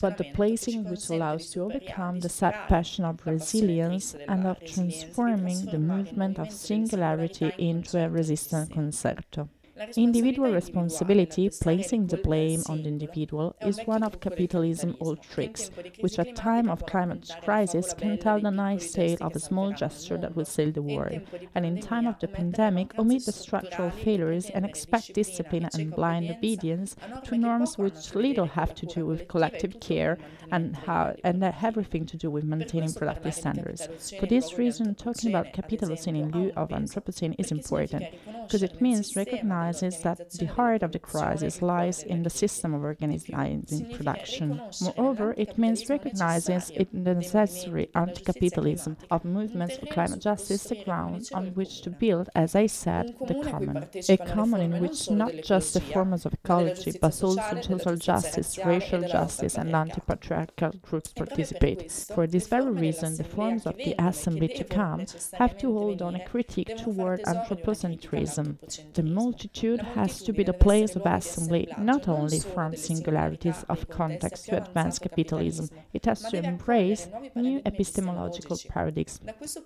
[0.00, 5.66] but the placing which allows to overcome the sad passion of resilience and of transforming
[5.66, 9.48] the movement of singularity into a resistant concerto.
[9.96, 15.70] Individual responsibility, placing the blame on the individual, is one of capitalism's old tricks,
[16.00, 20.18] which at time of climate crisis can tell the nice tale of a small gesture
[20.18, 21.20] that will save the world,
[21.54, 26.28] and in time of the pandemic omit the structural failures and expect discipline and blind
[26.30, 30.18] obedience to norms which little have to do with collective care
[30.50, 33.86] and, how, and everything to do with maintaining productive standards.
[34.18, 38.06] For this reason, talking about capitalism in lieu of Anthropocene is important,
[38.42, 42.74] because it means recognizing recognizes that the heart of the crisis lies in the system
[42.74, 44.60] of organizing uh, production.
[44.80, 46.60] Moreover, it means recognizing
[46.92, 52.54] the necessary anti-capitalism of movements for climate justice, the ground on which to build, as
[52.54, 53.76] I said, the common.
[54.08, 59.02] A common in which not just the forms of ecology, but also social justice, racial
[59.02, 61.90] justice, and anti-patriarchal groups participate.
[62.14, 65.04] For this very reason, the forms of the assembly to come
[65.34, 68.46] have to hold on a critique toward anthropocentrism.
[68.94, 73.88] The multitude attitude has to be the place of assembly, not only from singularities of
[73.88, 75.68] context to advance capitalism.
[75.92, 79.20] It has to embrace new epistemological paradigms.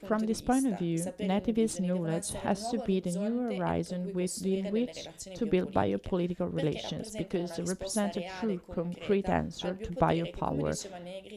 [0.06, 5.06] From this point of view, nativist knowledge has to be the new horizon within which
[5.36, 10.72] to build biopolitical relations, because they represent a true concrete answer to biopower,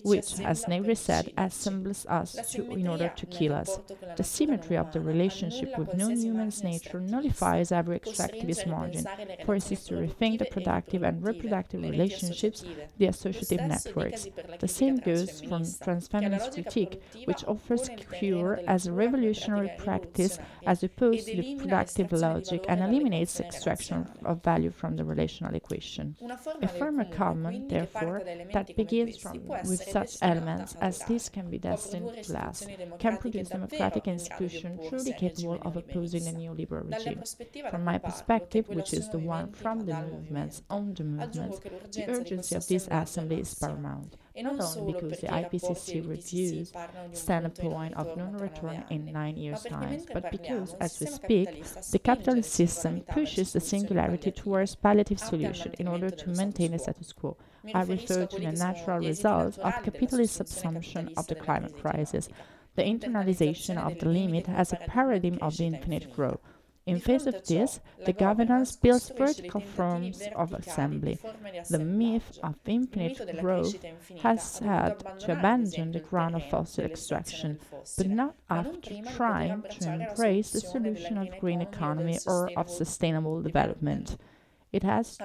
[0.03, 3.79] which, as Negri said, assembles us to, in order to kill us.
[4.15, 9.05] The symmetry of the relationship with non-human's nature nullifies every extractive activist margin,
[9.45, 12.63] forces to rethink the productive and reproductive relationships,
[12.97, 14.27] the associative networks.
[14.59, 17.89] The same goes from transfeminist critique, which offers
[18.19, 24.43] cure as a revolutionary practice as opposed to the productive logic and eliminates extraction of
[24.43, 26.15] value from the relational equation.
[26.61, 28.21] A firmer common, therefore,
[28.53, 32.67] that begins from, with such elements as these can be destined to last,
[32.99, 37.21] can produce democratic institutions truly capable of opposing the neoliberal regime.
[37.69, 41.59] From my perspective, perspective, which is the one from the movements, on the movements,
[41.91, 46.73] the urgency of this assembly is paramount, not only because the IPCC reviews
[47.13, 51.99] stand a point of non-return in nine years' time, but because, as we speak, the
[51.99, 57.37] capitalist system pushes the singularity towards palliative solution in order to maintain the status quo.
[57.73, 62.29] I refer to the natural result of capitalist subsumption of the climate crisis,
[62.75, 66.41] the internalization of the limit as a paradigm of the infinite growth,
[66.85, 71.17] in face of this, the governance builds vertical forms of assembly.
[71.69, 73.75] The myth of infinite growth
[74.21, 77.59] has had to abandon the ground of fossil extraction,
[77.97, 84.17] but not after trying to embrace the solution of green economy or of sustainable development.
[84.71, 85.17] It has,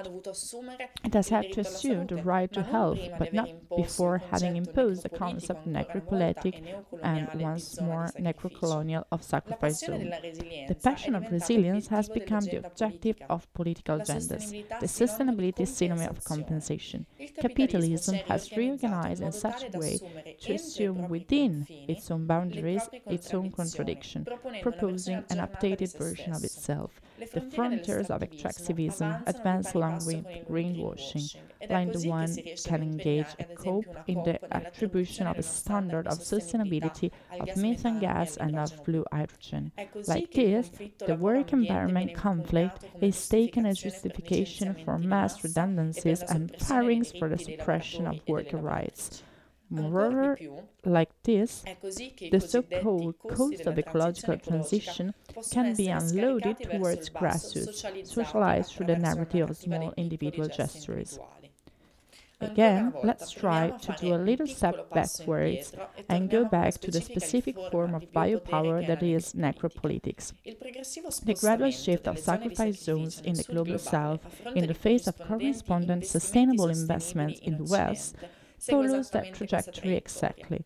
[1.03, 5.09] it has had to assume the right to health, but not before having imposed the
[5.09, 6.63] concept necropolitic
[7.03, 10.09] and once more necrocolonial of sacrifice zone.
[10.67, 16.23] The passion of resilience has become the objective of political agendas, the sustainability synonym of
[16.23, 17.05] compensation.
[17.39, 19.99] Capitalism has reorganized in such a way
[20.41, 24.25] to assume within its own boundaries its own contradiction,
[24.61, 27.01] proposing an updated version of itself.
[27.33, 31.35] The frontiers of extractivism advance along with greenwashing,
[31.69, 37.11] like the one can engage a cope in the attribution of a standard of sustainability
[37.39, 39.71] of methane gas and of blue hydrogen.
[40.07, 40.71] Like this,
[41.05, 47.37] the work environment conflict is taken as justification for mass redundancies and firings for the
[47.37, 49.23] suppression of worker rights.
[49.71, 50.37] Moreover,
[50.83, 51.63] like this,
[52.29, 55.13] the so-called cost of ecological transition
[55.49, 61.17] can be unloaded towards grassroots, socialized through the narrative of small individual gestures.
[62.41, 65.73] Again, let's try to do a little step backwards
[66.09, 70.33] and go back to the specific form of biopower that is necropolitics.
[71.23, 74.19] The gradual shift of sacrifice zones in the global south
[74.55, 78.15] in the face of correspondent sustainable investments in the west
[78.61, 80.63] follows that trajectory exactly.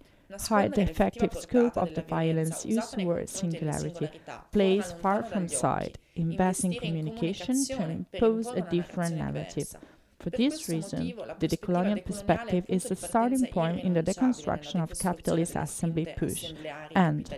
[0.47, 4.09] Hide the effective scope of the violence used towards singularity,
[4.51, 9.73] plays far from sight, invest in communication to impose a different narrative,
[10.19, 15.55] for this reason, the decolonial perspective is the starting point in the deconstruction of capitalist
[15.55, 16.53] assembly push,
[16.95, 17.37] and,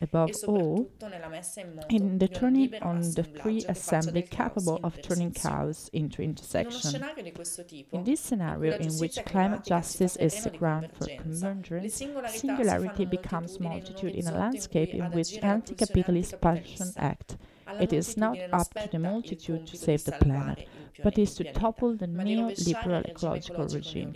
[0.00, 0.90] above all,
[1.88, 7.02] in the turning on the free assembly capable of turning cows into intersection.
[7.92, 14.14] In this scenario, in which climate justice is the ground for convergence, singularity becomes multitude
[14.14, 17.36] in a landscape in which anti-capitalist passion act.
[17.80, 20.66] It is not up to the multitude to save the planet
[21.02, 24.14] but is to topple the neoliberal ecological regime,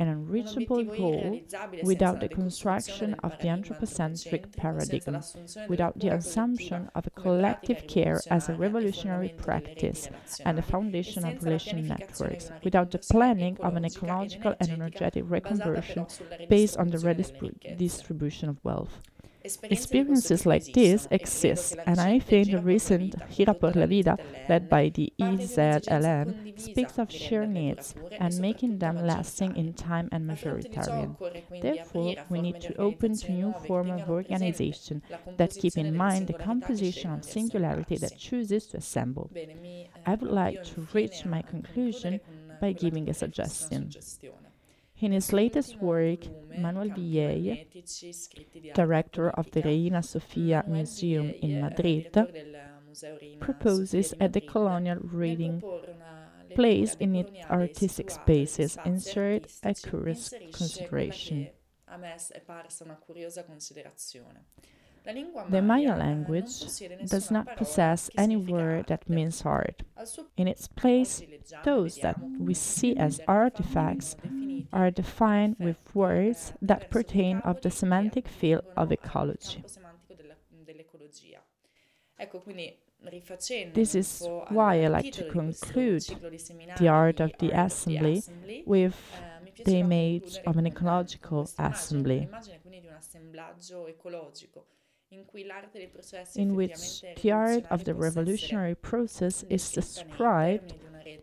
[0.00, 1.40] an unreachable goal
[1.82, 5.20] without the construction of the anthropocentric paradigm,
[5.68, 10.08] without the assumption of a collective care as a revolutionary practice
[10.44, 16.06] and the foundation of relation networks, without the planning of an ecological and energetic reconversion
[16.48, 19.00] based on the redistribution of wealth.
[19.44, 24.18] Experiences like this exist, and I think the recent Gira por la Vida,
[24.48, 30.28] led by the EZLN, speaks of shared needs and making them lasting in time and
[30.28, 31.16] majoritarian.
[31.62, 35.02] Therefore, we need to open to new forms of organization
[35.36, 39.30] that keep in mind the composition of singularity that chooses to assemble.
[40.04, 42.20] I would like to reach my conclusion
[42.60, 43.92] by giving a suggestion.
[45.00, 46.26] In his latest work,
[46.56, 47.58] Manuel Villel,
[48.74, 52.06] director of the Reina Sofia Museum in Madrid,
[53.40, 55.62] proposes a decolonial reading
[56.54, 61.48] place in its artistic spaces, insert a curious consideration.
[65.50, 66.60] The Maya language
[67.06, 69.82] does not possess any word that means art.
[70.36, 71.22] In its place,
[71.64, 74.16] those that we see as artifacts
[74.72, 79.64] are defined with words that pertain of the semantic field of ecology.
[83.74, 86.04] This is why I like to conclude
[86.78, 88.24] the art of the assembly
[88.66, 88.96] with
[89.64, 92.28] the image of an ecological assembly
[96.36, 100.74] in which the art of the revolutionary process is described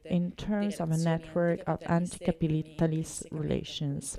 [0.05, 4.17] in terms of a network of anti-capitalist relations.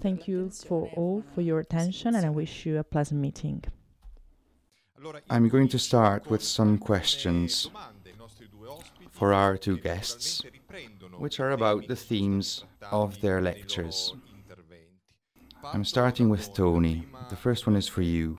[0.00, 3.64] Thank you for all for your attention and I wish you a pleasant meeting.
[5.28, 7.70] I'm going to start with some questions
[9.10, 10.42] for our two guests,
[11.18, 14.14] which are about the themes of their lectures.
[15.72, 17.06] I'm starting with Tony.
[17.30, 18.38] The first one is for you.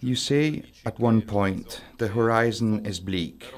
[0.00, 3.52] You say at one point the horizon is bleak.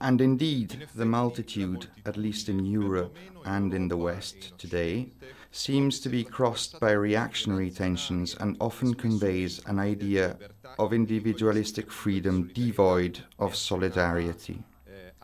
[0.00, 5.12] And indeed, the multitude, at least in Europe and in the West today,
[5.50, 10.36] seems to be crossed by reactionary tensions and often conveys an idea
[10.78, 14.62] of individualistic freedom devoid of solidarity.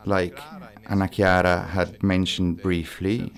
[0.05, 0.41] Like
[0.89, 3.33] Anna Chiara had mentioned briefly,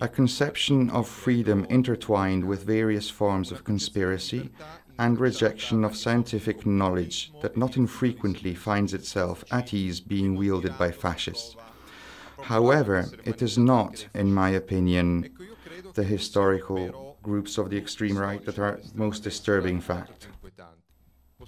[0.00, 4.50] a conception of freedom intertwined with various forms of conspiracy
[4.98, 10.90] and rejection of scientific knowledge that not infrequently finds itself at ease being wielded by
[10.90, 11.56] fascists.
[12.42, 15.30] However, it is not, in my opinion,
[15.94, 20.28] the historical groups of the extreme right that are most disturbing fact.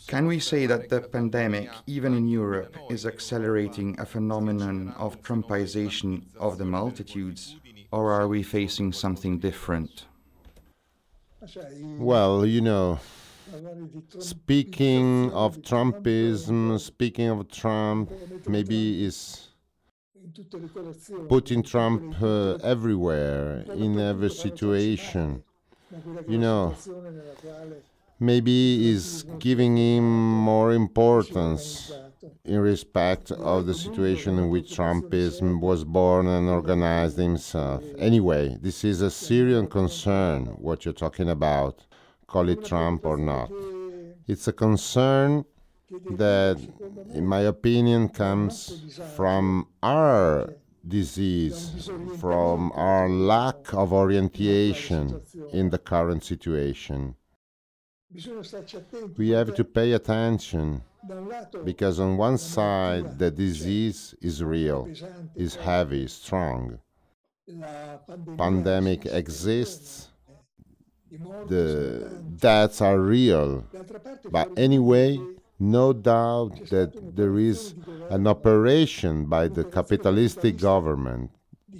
[0.06, 6.22] Can we say that the pandemic, even in Europe, is accelerating a phenomenon of Trumpization
[6.38, 7.56] of the multitudes
[7.92, 10.04] or are we facing something different?
[11.98, 13.00] Well, you know,
[14.18, 18.10] speaking of Trumpism, speaking of Trump,
[18.46, 19.48] maybe is
[21.28, 25.42] putting Trump uh, everywhere, in every situation.
[26.28, 26.74] You know,
[28.18, 31.92] maybe is giving him more importance
[32.44, 37.82] in respect of the situation in which Trumpism was born and organized himself.
[37.98, 41.86] Anyway, this is a Syrian concern, what you're talking about,
[42.26, 43.50] call it Trump or not.
[44.26, 45.44] It's a concern
[46.10, 46.58] that,
[47.14, 50.54] in my opinion, comes from our
[50.86, 55.20] disease, from our lack of orientation
[55.52, 57.16] in the current situation.
[59.16, 60.82] We have to pay attention
[61.64, 64.88] because on one side the disease is real,
[65.34, 66.78] is heavy, strong.
[68.36, 70.08] Pandemic exists,
[71.48, 73.64] the deaths are real,
[74.30, 75.18] but anyway,
[75.58, 77.74] no doubt that there is
[78.08, 81.30] an operation by the capitalistic government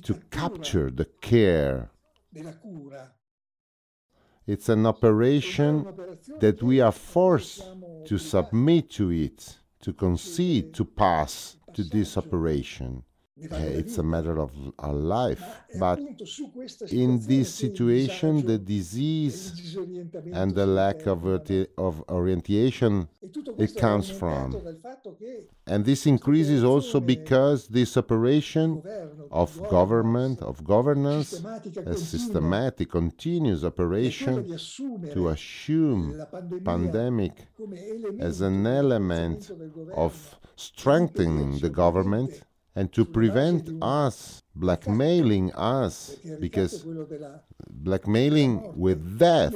[0.02, 1.90] to capture the care.
[4.46, 5.86] It's an operation
[6.40, 7.62] that we are forced
[8.04, 13.02] to submit to it, to concede, to pass to this operation.
[13.50, 15.42] Uh, it's a matter of our life.
[15.78, 15.98] But
[16.90, 19.76] in this situation, the disease
[20.32, 21.24] and the lack of,
[21.78, 23.08] of orientation,
[23.58, 24.60] it comes from.
[25.66, 28.82] And this increases also because this operation
[29.30, 31.42] of government, of governance,
[31.86, 34.58] a systematic, continuous operation
[35.12, 36.20] to assume
[36.64, 37.46] pandemic
[38.18, 39.50] as an element
[39.94, 42.42] of strengthening the government
[42.76, 46.84] and to prevent us blackmailing us because
[47.68, 49.54] blackmailing with death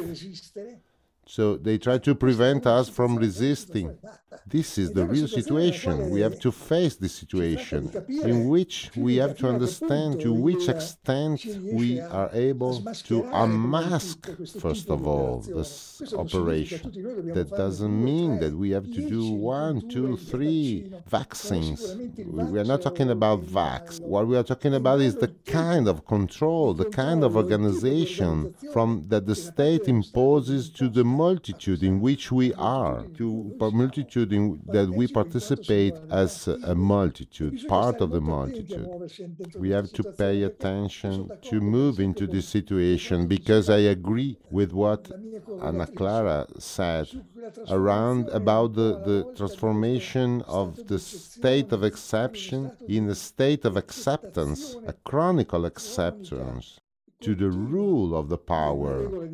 [1.27, 3.97] so they try to prevent us from resisting.
[4.47, 6.11] This is the real situation.
[6.11, 11.45] We have to face this situation in which we have to understand to which extent
[11.73, 14.29] we are able to unmask,
[14.61, 16.93] first of all, this operation.
[17.35, 21.97] That doesn't mean that we have to do one, two, three vaccines.
[22.19, 24.01] We are not talking about vax.
[24.01, 29.05] What we are talking about is the kind of control, the kind of organization from
[29.09, 34.61] that the state imposes to the multitude in which we are, to a multitude in,
[34.67, 38.89] that we participate as a multitude, part of the multitude.
[39.57, 45.11] We have to pay attention to move into this situation because I agree with what
[45.63, 47.07] Anna Chiara said
[47.69, 54.77] around about the, the transformation of the state of exception in a state of acceptance,
[54.87, 56.81] a chronical acceptance
[57.21, 59.29] to the rule of the power,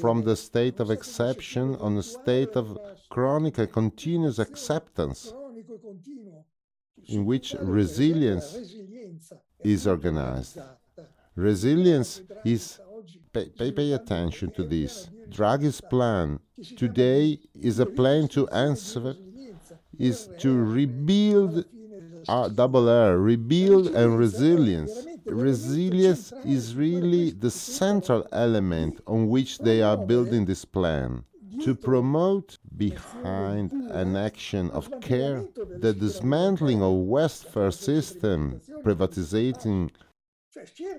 [0.00, 2.78] from the state of exception on a state of
[3.10, 5.32] chronic and continuous acceptance,
[7.08, 8.56] in which resilience
[9.64, 10.58] is organized.
[11.34, 12.78] Resilience is,
[13.32, 15.08] pay, pay, pay attention to this.
[15.28, 16.38] Draghi's plan
[16.76, 19.16] today is a plan to answer,
[19.98, 21.64] is to rebuild
[22.28, 29.82] uh, double R, rebuild and resilience resilience is really the central element on which they
[29.82, 31.24] are building this plan
[31.62, 35.44] to promote behind an action of care
[35.78, 39.90] the dismantling of welfare system privatizing.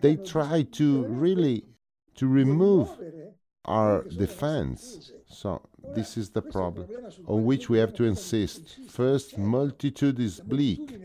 [0.02, 1.66] They try to really
[2.16, 2.90] to remove
[3.66, 5.12] our defense.
[5.28, 5.62] So
[5.96, 6.88] this is the problem
[7.28, 10.98] on which we have to insist first multitude is bleak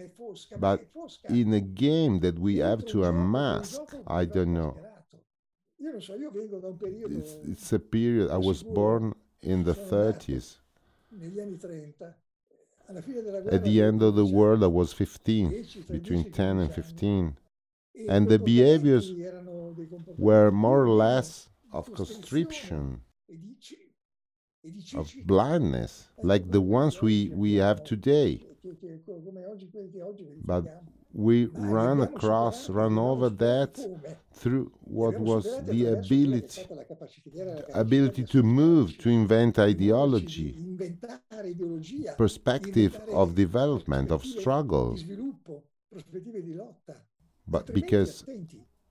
[0.59, 0.87] but
[1.29, 4.77] in a game that we have to unmask, I don't know.
[5.81, 8.31] It's, it's a period.
[8.31, 10.57] I was born in the 30s.
[13.51, 17.37] At the end of the world, I was 15, between 10 and 15.
[18.09, 19.13] And the behaviors
[20.17, 23.01] were more or less of constriction,
[24.95, 28.45] of blindness, like the ones we, we have today.
[30.45, 30.65] But
[31.13, 33.79] we run across, run over that
[34.35, 36.67] through what was the ability,
[37.73, 40.79] ability to move, to invent ideology,
[42.17, 44.99] perspective of development, of struggle.
[47.47, 48.25] But because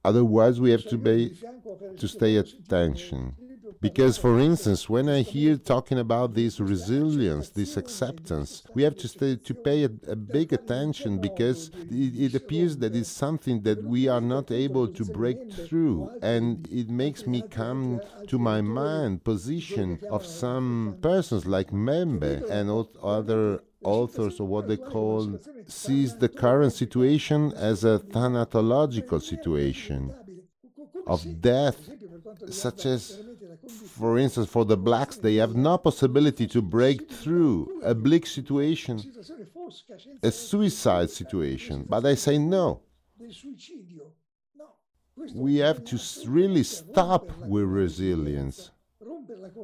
[0.03, 1.37] otherwise we have to be
[1.97, 3.35] to stay attention.
[3.81, 9.07] Because, for instance, when I hear talking about this resilience, this acceptance, we have to
[9.07, 13.83] stay, to pay a, a big attention because it, it, appears that it's something that
[13.83, 19.23] we are not able to break through, and it makes me come to my mind
[19.23, 22.69] position of some persons like Mbembe and
[23.01, 30.13] other authors of what they call sees the current situation as a thanatological situation
[31.07, 31.89] of death,
[32.49, 33.19] such as
[33.67, 39.01] for instance, for the blacks, they have no possibility to break through a bleak situation,
[40.23, 41.85] a suicide situation.
[41.87, 42.81] But I say no.
[45.33, 48.71] We have to really stop with resilience.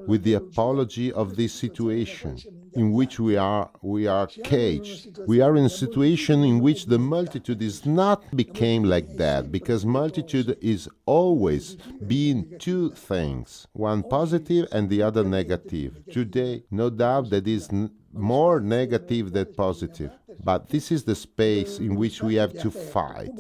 [0.08, 2.38] With the apology of this situation
[2.74, 5.20] in which we are we are caged.
[5.28, 9.86] We are in a situation in which the multitude is not became like that because
[9.86, 11.76] multitude is always
[12.08, 16.01] being two things one positive and the other negative.
[16.12, 17.70] Today no doubt that is
[18.14, 20.12] more negative than positive
[20.44, 23.32] but this is the space in which we have to fight.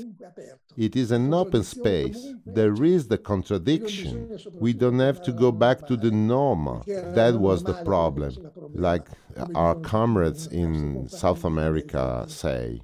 [0.75, 2.33] It is an open space.
[2.45, 4.37] There is the contradiction.
[4.59, 6.83] We don't have to go back to the normal.
[6.87, 8.33] That was the problem,
[8.73, 9.07] like
[9.55, 12.81] our comrades in South America say.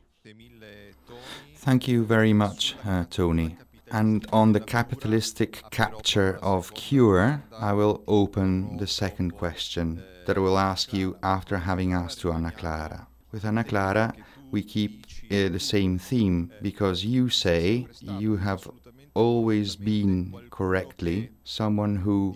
[1.56, 3.58] Thank you very much, uh, Tony.
[3.92, 10.40] And on the capitalistic capture of cure, I will open the second question that I
[10.40, 13.09] will ask you after having asked to Anna Chiara.
[13.32, 14.14] With Anna Chiara,
[14.52, 18.68] we keep uh, the same theme because you say you have
[19.14, 22.36] always been correctly someone who,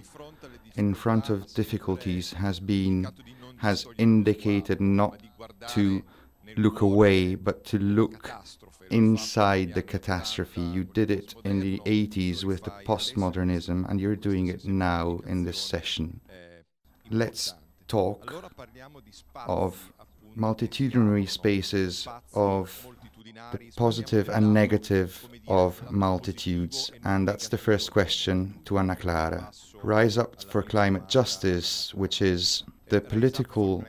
[0.75, 3.07] in front of difficulties, has been
[3.57, 5.19] has indicated not
[5.69, 6.03] to
[6.57, 8.29] look away but to look
[8.89, 10.61] inside the catastrophe.
[10.61, 15.43] You did it in the 80s with the postmodernism, and you're doing it now in
[15.43, 16.19] this session.
[17.09, 17.53] Let's
[17.87, 18.33] talk
[19.35, 19.91] of
[20.35, 22.87] multitudinary spaces of
[23.51, 26.91] the positive and negative of multitudes.
[27.03, 29.51] And that's the first question to Anna Chiara.
[29.81, 33.83] Rise Up for Climate Justice, which is the political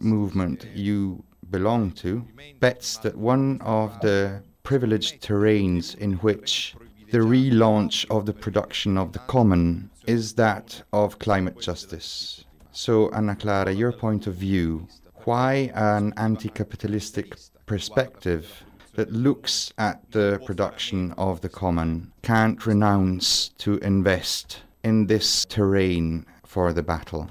[0.00, 2.24] movement you belong to,
[2.60, 6.74] bets that one of the privileged terrains in which
[7.10, 12.44] the relaunch of the production of the common is that of climate justice.
[12.72, 14.88] So, Anna Chiara, your point of view
[15.26, 18.64] why an anti capitalistic perspective
[18.94, 26.26] that looks at the production of the common can't renounce to invest in this terrain
[26.44, 27.28] for the battle?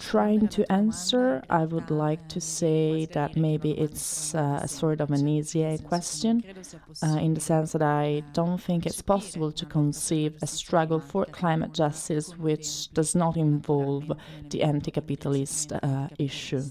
[0.00, 5.10] Trying to answer, I would like to say that maybe it's uh, a sort of
[5.10, 6.44] an easier question,
[7.02, 11.24] uh, in the sense that I don't think it's possible to conceive a struggle for
[11.26, 14.12] climate justice which does not involve
[14.50, 16.64] the anti capitalist uh, issue.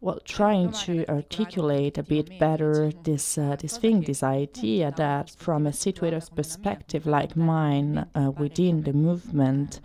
[0.00, 5.66] Well, trying to articulate a bit better this uh, this thing, this idea that from
[5.66, 9.80] a situator's perspective like mine uh, within the movement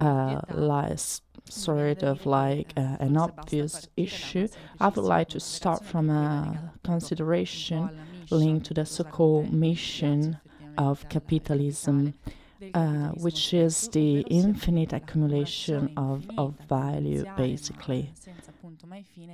[0.00, 4.48] uh, lies sort of like uh, an obvious issue,
[4.80, 7.90] I would like to start from a consideration
[8.30, 10.38] linked to the so called mission
[10.78, 12.14] of capitalism.
[12.72, 18.10] Uh, which is the infinite accumulation of, of value, basically.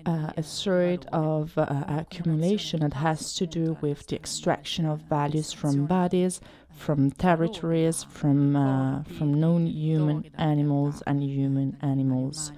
[0.07, 5.53] Uh, a sort of uh, accumulation that has to do with the extraction of values
[5.53, 6.41] from bodies,
[6.77, 12.51] from territories, from, uh, from non-human animals and human animals.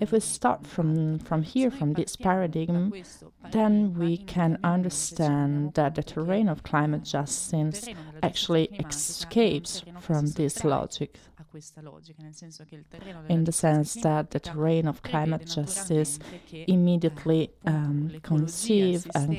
[0.00, 2.92] If we start from, from here, from this paradigm,
[3.50, 7.88] then we can understand that the terrain of climate justice
[8.22, 11.16] actually escapes from this logic
[13.28, 16.18] in the sense that the terrain of climate justice
[16.52, 19.32] immediately um, conceive and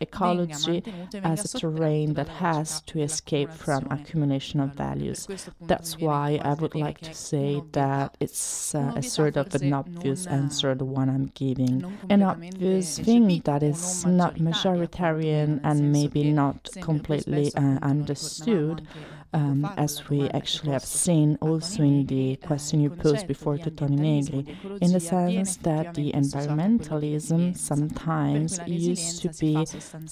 [0.00, 0.82] ecology
[1.22, 5.26] as a terrain that has to escape from accumulation of values.
[5.60, 10.26] That's why I would like to say that it's uh, a sort of an obvious
[10.26, 11.84] answer, the one I'm giving.
[12.08, 18.86] An obvious thing that is not majoritarian and maybe not completely uh, understood
[19.32, 23.96] um, as we actually have seen also in the question you posed before to Tony
[23.96, 29.56] Negri, in the sense that the environmentalism sometimes used to be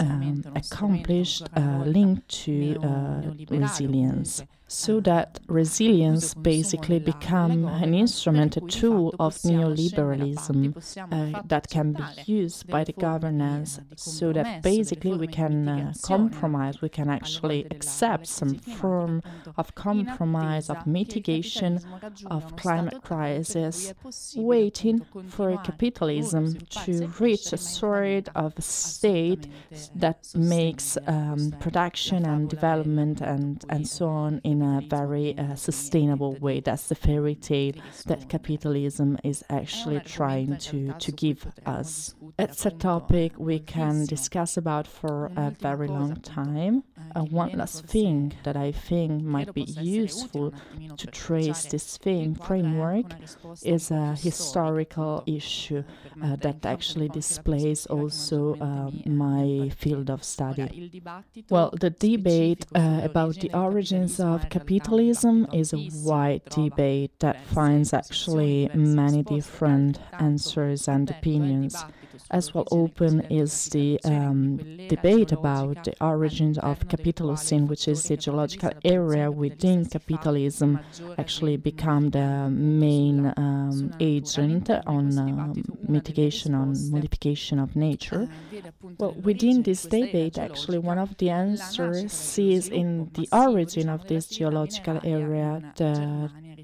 [0.01, 8.61] um, accomplished uh, linked to uh, resilience so that resilience basically become an instrument, a
[8.61, 10.77] tool of neoliberalism
[11.11, 16.83] uh, that can be used by the governance so that basically we can uh, compromise,
[16.83, 19.23] we can actually accept some form
[19.57, 21.81] of compromise, of mitigation
[22.27, 23.95] of climate crisis,
[24.37, 29.49] waiting for capitalism to reach a sort of state
[29.95, 35.55] that makes um, production and development and, and so on in in a very uh,
[35.55, 36.61] sustainable way.
[36.61, 37.75] That's the fairy tale
[38.07, 42.15] that capitalism is actually trying to, to give us.
[42.39, 46.85] It's a topic we can discuss about for a very long time.
[47.15, 50.53] Uh, one last thing that I think might be useful
[50.97, 53.07] to trace this thing framework
[53.65, 55.85] is a historical issue
[56.23, 61.03] uh, that actually displays also uh, my field of study.
[61.51, 67.93] Well, the debate uh, about the origins of capitalism is a wide debate that finds
[67.93, 71.85] actually many different answers and opinions
[72.31, 74.57] as well open is the um,
[74.89, 80.81] debate about the origins of Capitalocene, which is the geological area within capitalism,
[81.19, 85.55] actually become the main um, agent on uh,
[85.89, 88.29] mitigation, on modification of nature.
[88.99, 94.27] Well, within this debate, actually, one of the answers sees in the origin of this
[94.29, 95.63] geological area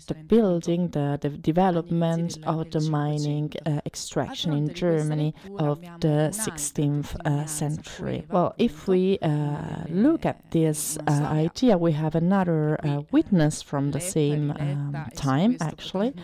[0.06, 7.14] the building, the, the development of the mining uh, extraction in Germany of the 16th
[7.24, 8.24] uh, century.
[8.30, 13.92] Well, if we uh, look at this uh, idea, we have another uh, witness from
[13.92, 16.14] the same um, time, actually,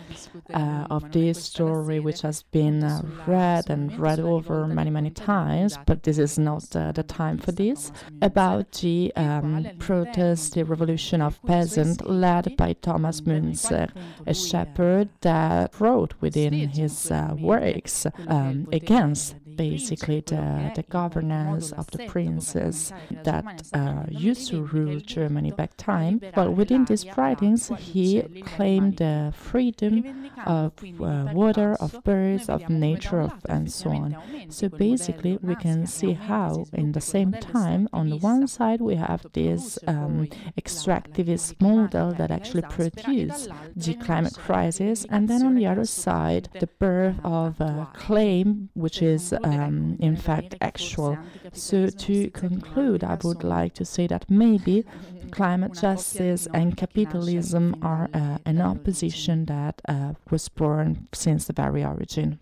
[0.53, 2.81] uh, of this story, which has been
[3.25, 7.91] read and read over many, many times, but this is not the time for this,
[8.21, 13.25] about the um, protest, the revolution of peasants led by Thomas
[13.61, 13.89] Münzer
[14.25, 21.89] a shepherd that wrote within his uh, works um, against basically the, the governance of
[21.91, 22.93] the princes
[23.23, 26.21] that uh, used to rule Germany back time.
[26.35, 33.19] But within these writings, he claimed the freedom of uh, water, of birds, of nature,
[33.19, 34.17] of, and so on.
[34.49, 38.95] So basically, we can see how, in the same time, on the one side, we
[38.95, 40.27] have this um,
[40.59, 46.67] extractivist model that actually produced the climate crisis, and then on the other side, the
[46.67, 51.17] birth of a claim which is um, in fact actual.
[51.53, 54.85] So to conclude, I would like to say that maybe
[55.31, 61.83] climate justice and capitalism are uh, an opposition that uh, was born since the very
[61.83, 62.39] origin.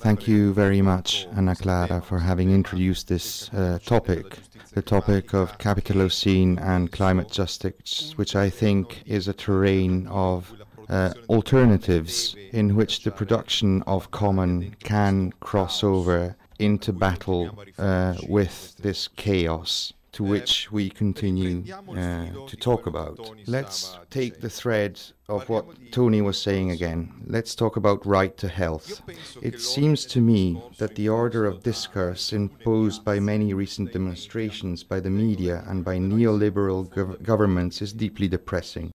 [0.00, 4.38] Thank you very much, Anna Chiara, for having introduced this uh, topic,
[4.74, 10.52] the topic of Capitalocene and climate justice, which I think is a terrain of
[10.88, 18.76] uh, alternatives in which the production of common can cross over into battle uh, with
[18.78, 21.62] this chaos to which we continue
[21.96, 23.16] uh, to talk about.
[23.46, 27.22] Let's take the thread of what Tony was saying again.
[27.24, 29.00] Let's talk about right to health.
[29.40, 34.98] It seems to me that the order of discourse imposed by many recent demonstrations by
[34.98, 38.92] the media and by neoliberal gov- governments is deeply depressing.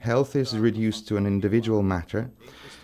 [0.00, 2.32] Health is reduced to an individual matter,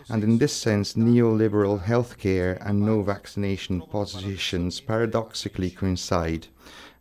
[0.08, 6.46] and in this sense, neoliberal healthcare and no vaccination positions paradoxically coincide.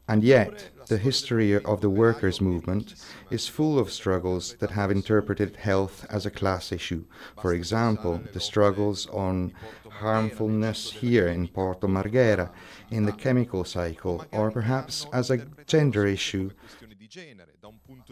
[0.08, 2.96] And yet, the history of the workers' movement
[3.32, 7.06] is full of struggles that have interpreted health as a class issue.
[7.42, 9.54] For example, the struggles on
[9.90, 12.50] harmfulness here in Porto Marghera,
[12.92, 16.52] in the chemical cycle, or perhaps as a gender issue.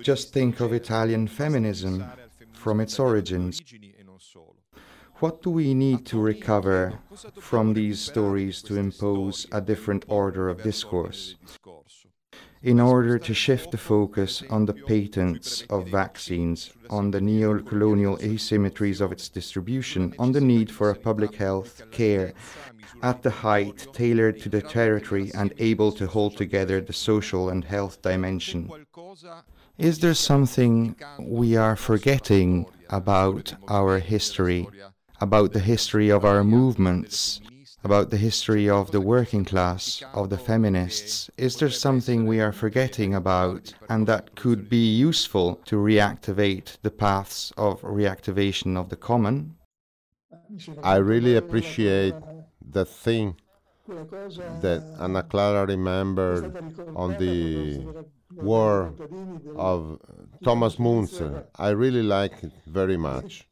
[0.02, 2.06] Just think of Italian feminism
[2.54, 3.62] from its origins.
[5.22, 7.00] What do we need to recover
[7.40, 11.36] from these stories to impose a different order of discourse?
[12.64, 19.02] In order to shift the focus on the patents of vaccines, on the neo-colonial asymmetries
[19.02, 22.34] of its distribution, on the need for a public health care
[23.02, 27.64] at the height tailored to the territory and able to hold together the social and
[27.64, 28.70] health dimension.
[29.78, 34.68] Is there something we are forgetting about our history,
[35.20, 37.42] about the history of our movements,
[37.84, 41.30] about the history of the working class, of the feminists?
[41.38, 46.92] Is there something we are forgetting about and that could be useful to reactivate the
[46.92, 49.56] paths of reactivation of the common?
[50.84, 52.16] I really appreciate
[52.62, 53.36] the thing
[53.88, 56.56] that Anna Chiara remembered
[56.96, 57.86] on the
[58.36, 58.94] war
[59.56, 60.00] of
[60.44, 61.46] Thomas Münzer.
[61.56, 63.48] I really like it very much.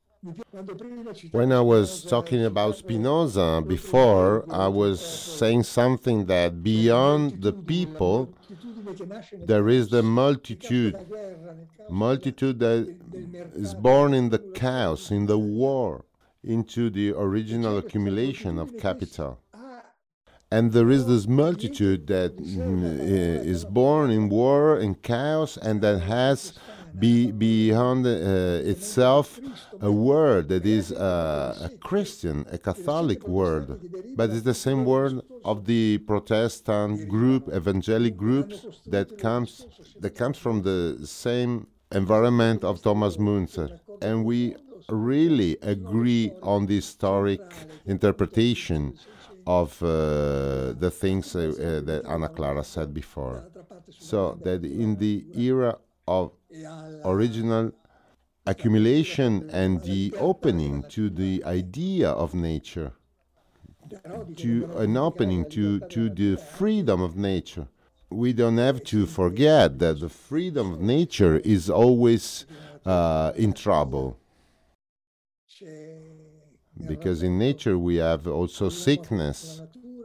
[1.31, 8.33] When I was talking about Spinoza before, I was saying something that beyond the people,
[9.45, 10.97] there is the multitude,
[11.89, 12.97] multitude that
[13.55, 16.03] is born in the chaos, in the war,
[16.43, 19.39] into the original accumulation of capital.
[20.51, 26.53] And there is this multitude that mm, born in war, in chaos, and that has
[26.99, 29.39] be beyond uh, itself
[29.81, 33.79] a word that is uh, a Christian, a Catholic word,
[34.15, 39.65] but it's the same word of the Protestant group, evangelic groups that comes
[39.99, 44.55] that comes from the same environment of Thomas Münzer, and we
[44.89, 47.41] really agree on the historic
[47.85, 48.97] interpretation
[49.45, 53.49] of uh, the things uh, uh, that Anna Chiara said before.
[53.89, 55.77] So that in the era
[56.07, 56.31] of
[57.05, 57.71] original
[58.45, 62.91] accumulation and the opening to the idea of nature,
[64.35, 67.67] to an opening to, to the freedom of nature.
[68.09, 72.45] We don't have to forget that the freedom of nature is always
[72.85, 74.17] uh, in trouble.
[76.87, 79.61] Because in nature we have also sickness.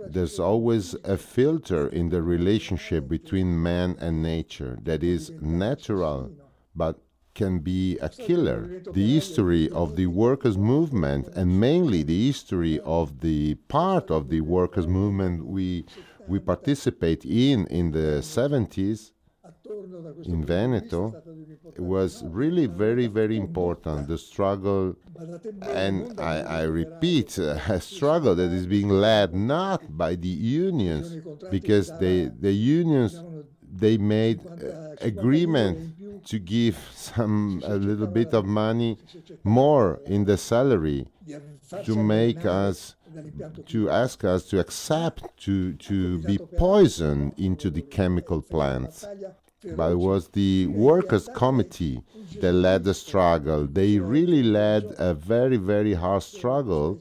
[0.09, 6.31] There's always a filter in the relationship between man and nature that is natural
[6.75, 7.01] but
[7.35, 8.81] can be a killer.
[8.93, 14.41] The history of the workers' movement, and mainly the history of the part of the
[14.41, 15.85] workers' movement we,
[16.29, 19.11] we participate in in the 70s
[20.27, 21.15] in Veneto
[21.75, 24.09] it was really very, very important.
[24.09, 24.97] The struggle,
[25.63, 31.17] and I, I repeat, a struggle that is being led not by the unions,
[31.51, 33.23] because they, the unions
[33.77, 38.97] they made uh, agreement to give some a little bit of money
[39.43, 41.09] more in the salary
[41.85, 42.95] to make us
[43.67, 49.05] to ask us to accept to to be poisoned into the chemical plants
[49.77, 52.01] but it was the workers committee
[52.41, 57.01] that led the struggle they really led a very very hard struggle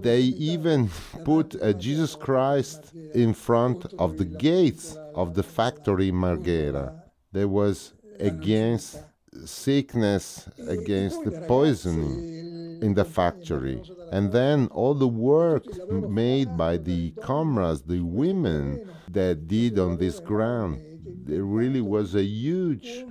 [0.00, 0.88] they even
[1.24, 7.02] put uh, Jesus Christ in front of the gates of the factory Marghera.
[7.32, 9.02] There was against
[9.44, 13.82] sickness, against the poisoning in the factory.
[14.10, 20.20] And then all the work made by the comrades, the women that did on this
[20.20, 20.80] ground,
[21.24, 23.04] there really was a huge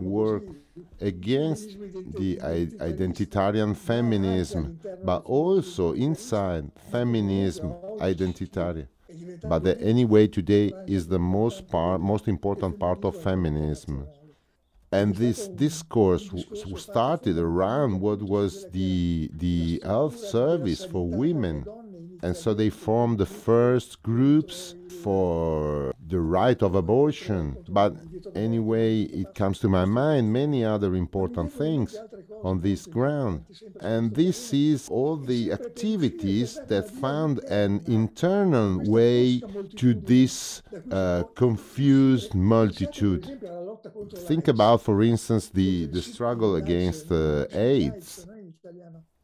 [0.00, 0.44] work
[1.00, 1.76] against
[2.16, 8.88] the identitarian feminism, but also inside feminism identitarian.
[9.44, 14.06] But the, anyway, today is the most part, most important part of feminism.
[14.90, 16.30] And this discourse
[16.76, 21.64] started around what was the the health service for women,
[22.22, 27.56] and so they formed the first groups for the right of abortion.
[27.68, 27.96] But
[28.34, 31.98] anyway, it comes to my mind many other important things
[32.44, 33.44] on this ground.
[33.80, 39.42] And this is all the activities that found an internal way
[39.76, 43.40] to this uh, confused multitude.
[44.28, 48.26] Think about, for instance, the, the struggle against uh, AIDS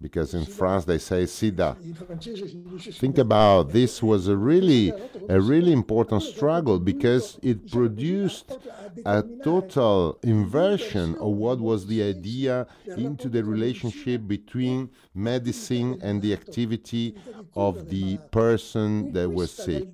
[0.01, 1.77] because in France they say sida.
[2.95, 4.93] Think about this was a really
[5.29, 8.57] a really important struggle because it produced
[9.05, 16.33] a total inversion of what was the idea into the relationship between medicine and the
[16.33, 17.15] activity
[17.55, 19.89] of the person that was sick.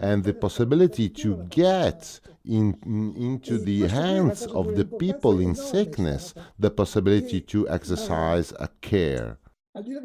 [0.00, 2.76] And the possibility to get in,
[3.16, 9.38] into the hands of the people in sickness the possibility to exercise a care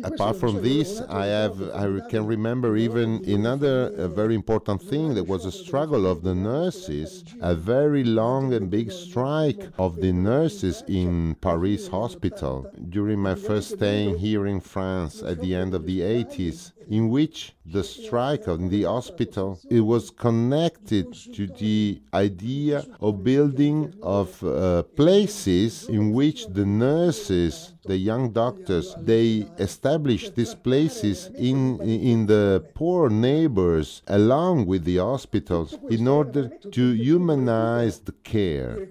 [0.03, 5.45] Apart from this, I have I can remember even another very important thing that was
[5.45, 11.35] a struggle of the nurses, a very long and big strike of the nurses in
[11.35, 16.73] Paris hospital during my first stay here in France at the end of the 80s
[16.89, 19.59] in which the strike on the hospital.
[19.69, 27.73] It was connected to the idea of building of uh, places in which the nurses
[27.85, 34.97] the young doctors they established these places in in the poor neighbors along with the
[34.97, 38.87] hospitals in order to humanize the care.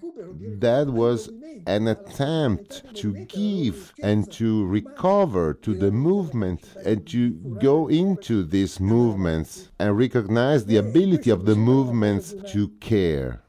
[0.58, 1.30] That was
[1.66, 8.78] an attempt to give and to recover to the movement and to go into these
[8.78, 13.40] movements and recognize the ability of the movements to care.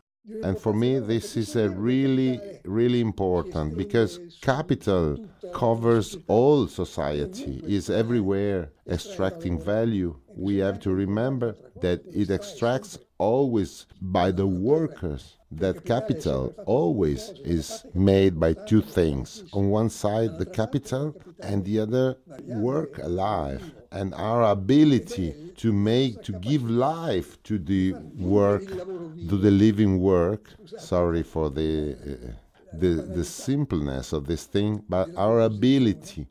[0.45, 5.17] And for me, this is a really, really important because capital
[5.53, 10.15] covers all society, is everywhere extracting value.
[10.33, 17.85] We have to remember that it extracts always by the workers that capital always is
[17.93, 19.43] made by two things.
[19.51, 23.73] On one side, the capital, and the other, work alive.
[23.91, 30.49] And our ability to make, to give life to the work, to the living work.
[30.77, 32.31] Sorry for the, uh,
[32.73, 32.87] the,
[33.17, 36.27] the simpleness of this thing, but our ability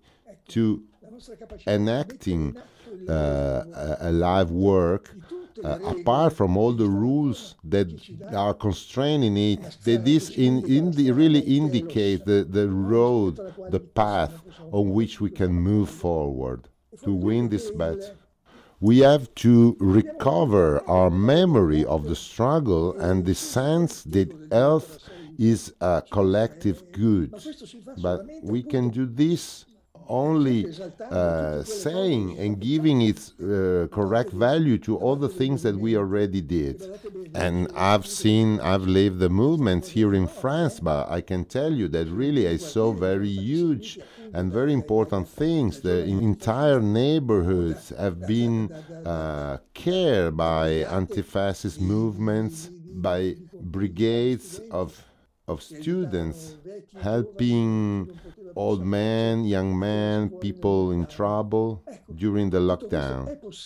[0.48, 0.82] to
[1.66, 2.56] enacting
[3.08, 5.14] uh, a live work
[5.64, 7.88] uh, apart from all the rules that
[8.34, 13.38] are constraining it, that this in, in the, really indicate the, the road,
[13.70, 14.42] the path
[14.72, 16.68] on which we can move forward
[17.04, 18.16] to win this battle.
[18.80, 24.98] We have to recover our memory of the struggle and the sense that health
[25.38, 27.34] is a collective good.
[27.98, 29.66] But we can do this
[30.10, 30.66] only
[31.10, 36.40] uh, saying and giving its uh, correct value to all the things that we already
[36.40, 36.82] did.
[37.34, 41.88] And I've seen, I've lived the movements here in France, but I can tell you
[41.88, 43.98] that really I saw very huge
[44.34, 45.80] and very important things.
[45.80, 48.72] The entire neighborhoods have been
[49.06, 55.04] uh, cared by anti fascist movements, by brigades of
[55.50, 56.56] of students
[57.02, 58.10] helping
[58.54, 61.82] old men, young men, people in trouble
[62.22, 63.20] during the lockdown.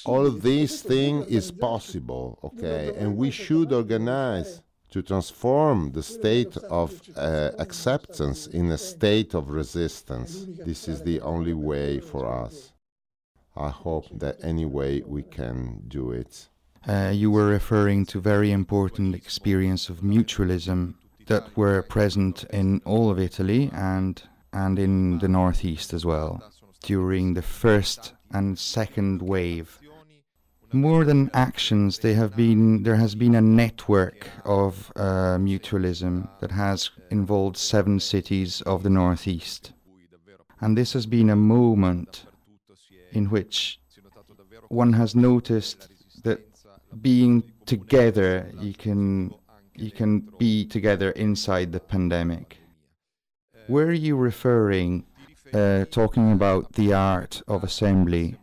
[0.05, 2.93] All this thing is possible, okay?
[2.97, 4.63] And we should organize
[4.93, 10.47] to transform the state of uh, acceptance in a state of resistance.
[10.69, 12.73] This is the only way for us.
[13.57, 16.49] I hope that anyway we can do it.
[16.87, 20.95] Uh, you were referring to very important experience of mutualism
[21.27, 24.23] that were present in all of Italy and
[24.53, 26.43] and in the northeast as well
[26.85, 29.81] during the first and second wave.
[30.73, 36.51] More than actions, they have been, there has been a network of uh, mutualism that
[36.51, 39.73] has involved seven cities of the northeast.
[40.61, 42.27] And this has been a moment
[43.13, 43.79] in which
[44.69, 45.89] one has noticed
[46.25, 46.41] that
[47.01, 49.33] being together, you can
[49.77, 52.59] you can be together inside the pandemic.
[53.69, 55.05] Were you referring,
[55.53, 58.37] uh, talking about the art of assembly,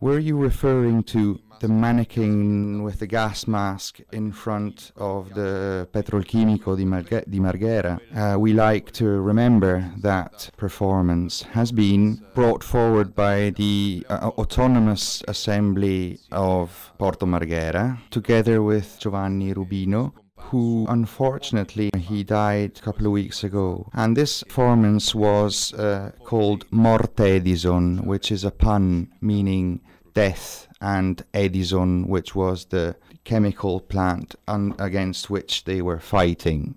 [0.00, 6.76] were you referring to the mannequin with the gas mask in front of the Petrolchimico
[6.76, 6.84] di,
[7.26, 7.98] di Marghera?
[8.14, 15.22] Uh, we like to remember that performance has been brought forward by the uh, Autonomous
[15.26, 20.12] Assembly of Porto Marghera, together with Giovanni Rubino,
[20.50, 23.88] who unfortunately he died a couple of weeks ago.
[23.92, 29.80] And this performance was uh, called Morte Edison, which is a pun meaning
[30.12, 36.76] death, and Edison, which was the chemical plant un- against which they were fighting.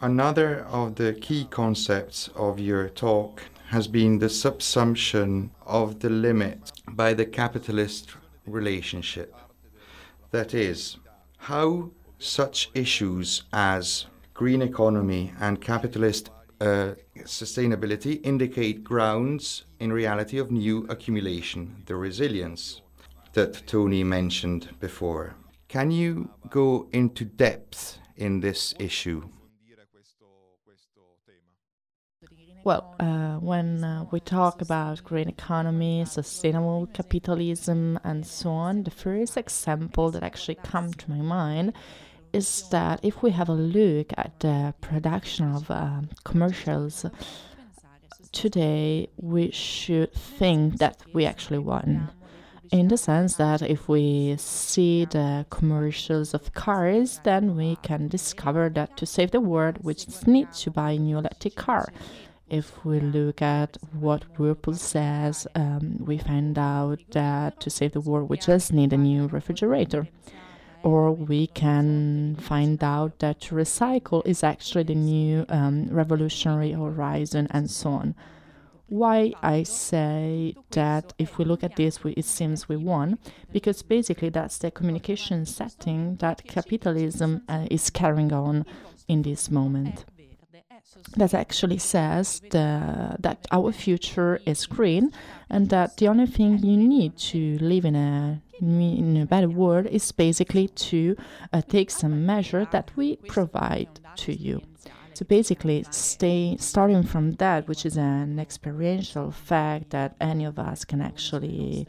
[0.00, 6.72] Another of the key concepts of your talk has been the subsumption of the limit
[6.88, 8.10] by the capitalist
[8.46, 9.34] relationship.
[10.30, 10.98] That is,
[11.38, 11.90] how
[12.22, 16.94] such issues as green economy and capitalist uh,
[17.24, 22.82] sustainability indicate grounds in reality of new accumulation, the resilience
[23.32, 25.34] that Tony mentioned before.
[25.68, 29.28] Can you go into depth in this issue?
[32.64, 38.92] Well, uh, when uh, we talk about green economy, sustainable capitalism, and so on, the
[38.92, 41.72] first example that actually comes to my mind
[42.32, 47.04] is that if we have a look at the production of uh, commercials
[48.32, 52.10] today, we should think that we actually won.
[52.70, 58.70] In the sense that if we see the commercials of cars, then we can discover
[58.70, 61.92] that to save the world, we just need to buy a new electric car.
[62.48, 68.00] If we look at what Whirlpool says, um, we find out that to save the
[68.00, 70.08] world, we just need a new refrigerator
[70.82, 77.70] or we can find out that recycle is actually the new um, revolutionary horizon and
[77.70, 78.14] so on.
[78.88, 83.18] Why I say that if we look at this, we, it seems we won,
[83.50, 88.66] because basically that's the communication setting that capitalism uh, is carrying on
[89.08, 90.04] in this moment.
[91.16, 95.12] That actually says the, that our future is green
[95.50, 99.86] and that the only thing you need to live in a in a better world
[99.86, 101.16] is basically to
[101.52, 104.62] uh, take some measure that we provide to you.
[105.14, 110.84] So basically, stay starting from that, which is an experiential fact that any of us
[110.84, 111.86] can actually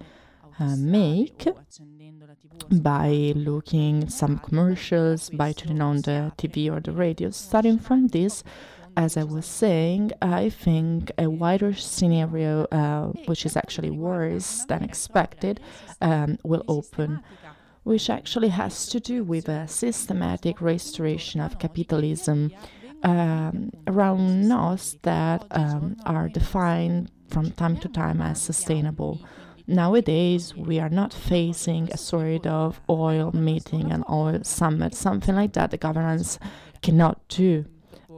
[0.60, 1.48] uh, make
[2.72, 7.30] by looking some commercials, by turning on the TV or the radio.
[7.30, 8.44] Starting from this,
[8.96, 14.84] as I was saying, I think a wider scenario, uh, which is actually worse than
[14.84, 15.60] expected,
[16.02, 17.22] um, will open,
[17.84, 22.52] which actually has to do with a systematic restoration of capitalism
[23.04, 29.20] um, around us that um, are defined from time to time as sustainable.
[29.66, 35.54] Nowadays, we are not facing a sort of oil meeting and oil summit, something like
[35.54, 36.38] that the governance
[36.82, 37.66] cannot do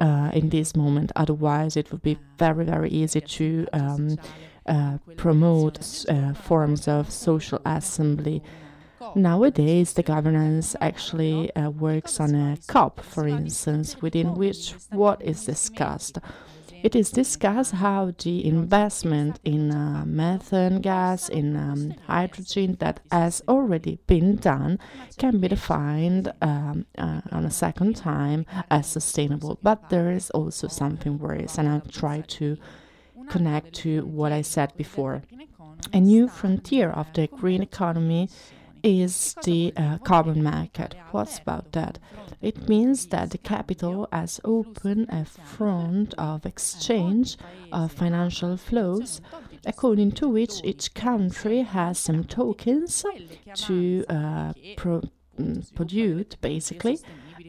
[0.02, 1.12] uh, in this moment.
[1.16, 4.18] Otherwise, it would be very, very easy to um,
[4.66, 8.42] uh, promote uh, forms of social assembly.
[9.14, 15.46] Nowadays, the governance actually uh, works on a COP, for instance, within which what is
[15.46, 16.18] discussed
[16.86, 23.42] it is discussed how the investment in uh, methane gas, in um, hydrogen that has
[23.48, 24.78] already been done,
[25.18, 29.58] can be defined um, uh, on a second time as sustainable.
[29.64, 32.56] But there is also something worse, and I'll try to
[33.30, 35.24] connect to what I said before.
[35.92, 38.30] A new frontier of the green economy
[38.86, 40.94] is the uh, carbon market.
[41.12, 41.98] What's about that?
[42.42, 47.38] It means that the capital has opened a front of exchange
[47.72, 49.22] of financial flows,
[49.66, 53.04] according to which each country has some tokens
[53.56, 55.10] to uh, pro-
[55.40, 57.00] mm, produce, basically,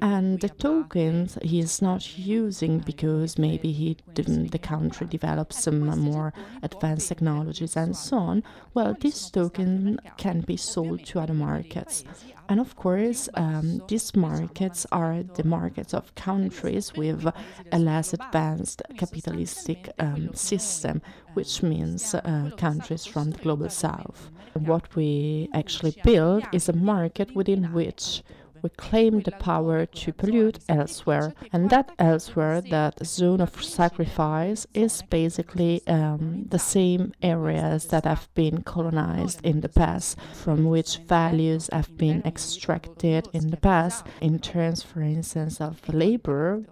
[0.02, 6.32] and the tokens he is not using because maybe he the country develops some more
[6.62, 8.43] advanced technologies and so on.
[8.74, 12.05] well this token can be sold to other markets.
[12.48, 17.27] and of course, um, these markets are the markets of countries with
[17.73, 21.02] a less advanced capitalistic um, system,
[21.35, 24.31] which means uh, countries from the global south.
[24.55, 28.23] What we actually build is a market within which
[28.66, 31.32] we claim the power to pollute elsewhere.
[31.52, 38.28] And that elsewhere, that zone of sacrifice, is basically um, the same areas that have
[38.34, 44.40] been colonized in the past, from which values have been extracted in the past, in
[44.40, 46.64] terms, for instance, of labor,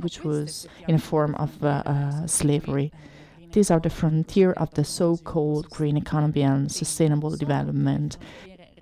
[0.00, 2.90] which was in a form of uh, uh, slavery.
[3.52, 8.18] These are the frontier of the so called green economy and sustainable development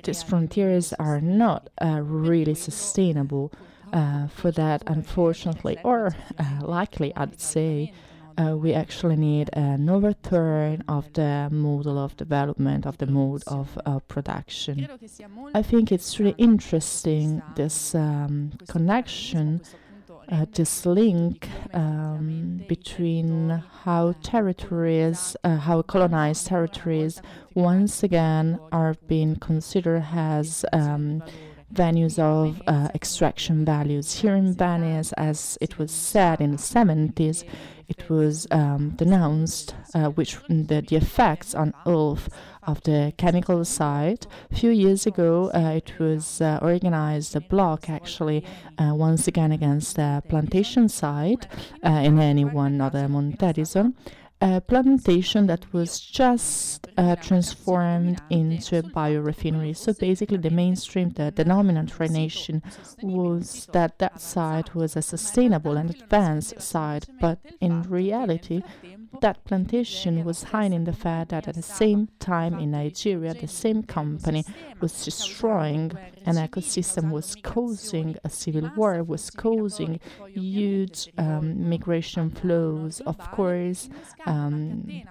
[0.05, 3.53] these frontiers are not uh, really sustainable
[3.93, 7.93] uh, for that, unfortunately, or uh, likely, I'd say.
[8.37, 13.79] Uh, we actually need an overturn of the model of development, of the mode of
[13.87, 14.89] uh, production.
[15.55, 19.61] I think it's really interesting this um, connection
[20.31, 27.21] uh, this link um, between how territories, uh, how colonized territories,
[27.55, 31.23] once again are being considered as um,
[31.73, 34.21] venues of uh, extraction values.
[34.21, 37.45] Here in Venice, as it was said in the 70s,
[37.89, 42.29] it was um, denounced, uh, which the, the effects on earth
[42.63, 44.27] of the chemical side.
[44.51, 48.45] A few years ago, uh, it was uh, organized a block actually
[48.79, 51.47] uh, once again against the plantation side
[51.85, 53.95] uh, in anyone, not a Montedison
[54.45, 59.75] a plantation that was just uh, transformed into a biorefinery.
[59.75, 62.63] So basically, the mainstream, the, dominant nation
[63.03, 68.63] was that that site was a sustainable and advanced site, but in reality,
[69.21, 73.83] that plantation was hiding the fact that at the same time in Nigeria, the same
[73.83, 74.45] company
[74.81, 75.93] was destroying
[76.27, 80.01] an ecosystem, was causing a civil war, was causing
[80.35, 83.89] huge um, migration flows, of course.
[84.35, 85.05] Um,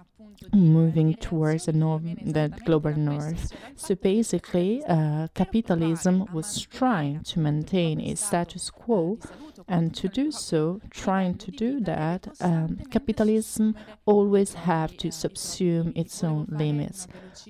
[0.51, 3.55] moving towards the, global north.
[3.75, 9.19] So basically, uh, capitalism was trying to maintain its status quo
[9.67, 13.75] and to do so, trying to do that, um, capitalism
[14.05, 17.07] always have to subsume its own limits.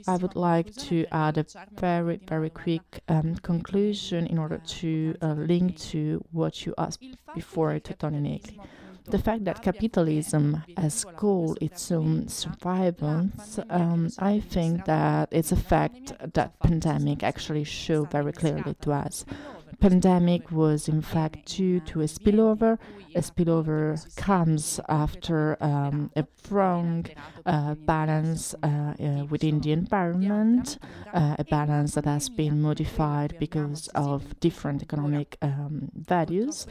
[0.07, 1.45] I would like to add a
[1.79, 7.79] very, very quick um, conclusion in order to uh, link to what you asked before
[7.79, 8.59] to Tony Negri
[9.05, 13.29] the fact that capitalism has goal its own survival,
[13.69, 19.25] um, I think that it's a fact that pandemic actually show very clearly to us
[19.79, 22.77] pandemic was in fact due to a spillover.
[23.15, 27.05] A spillover comes after um, a wrong
[27.45, 30.79] uh, balance uh, uh, within the environment,
[31.13, 36.67] uh, a balance that has been modified because of different economic um, values.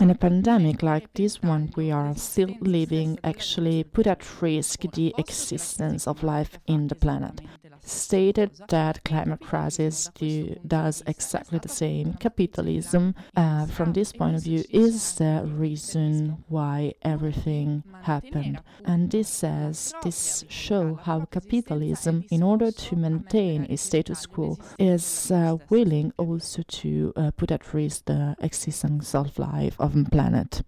[0.00, 5.14] And a pandemic like this one we are still living actually put at risk the
[5.18, 7.40] existence of life in the planet
[7.84, 12.14] stated that climate crisis do, does exactly the same.
[12.14, 18.60] Capitalism, uh, from this point of view, is the reason why everything happened.
[18.84, 25.30] And this says, this show how capitalism, in order to maintain its status quo, is
[25.30, 30.62] uh, willing also to uh, put at risk the existence of life of the planet.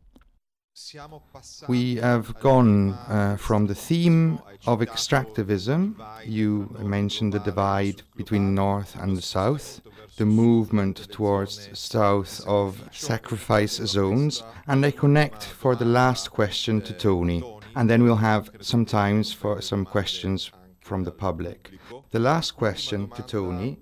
[1.69, 5.95] We have gone uh, from the theme of extractivism,
[6.27, 9.81] you mentioned the divide between North and the South,
[10.17, 16.81] the movement towards the south of sacrifice zones, and I connect for the last question
[16.83, 17.45] to Tony,
[17.77, 21.71] and then we'll have some times for some questions from the public.
[22.11, 23.79] The last question to Tony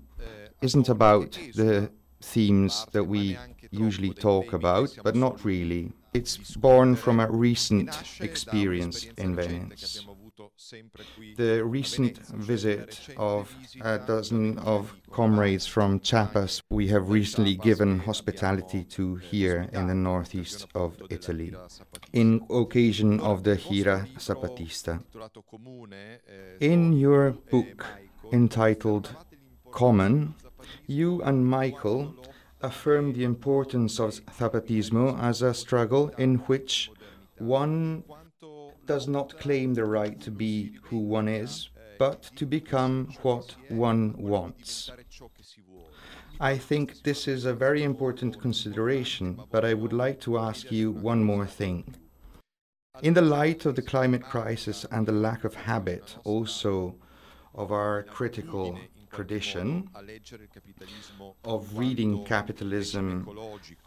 [0.61, 1.89] isn't about the
[2.21, 3.37] themes that we
[3.73, 5.91] usually talk about, but not really.
[6.13, 7.89] It's born from a recent
[8.21, 10.05] experience in Venice.
[11.37, 18.83] The recent visit of a dozen of comrades from Chiapas we have recently given hospitality
[18.95, 21.53] to here in the northeast of Italy,
[22.13, 25.03] in occasion of the Gira Zapatista.
[26.59, 27.85] In your book
[28.31, 29.15] entitled
[29.71, 30.35] Common,
[30.87, 32.15] you and Michael
[32.63, 36.89] affirm the importance of Zapatismo as a struggle in which
[37.37, 38.03] one
[38.85, 41.69] does not claim the right to be who one is,
[41.99, 44.89] but to become what one wants.
[46.39, 50.91] I think this is a very important consideration, but I would like to ask you
[50.91, 51.95] one more thing.
[53.01, 56.95] In the light of the climate crisis and the lack of habit, also
[57.53, 58.79] of our critical
[59.13, 59.87] tradition
[61.43, 63.29] of reading capitalism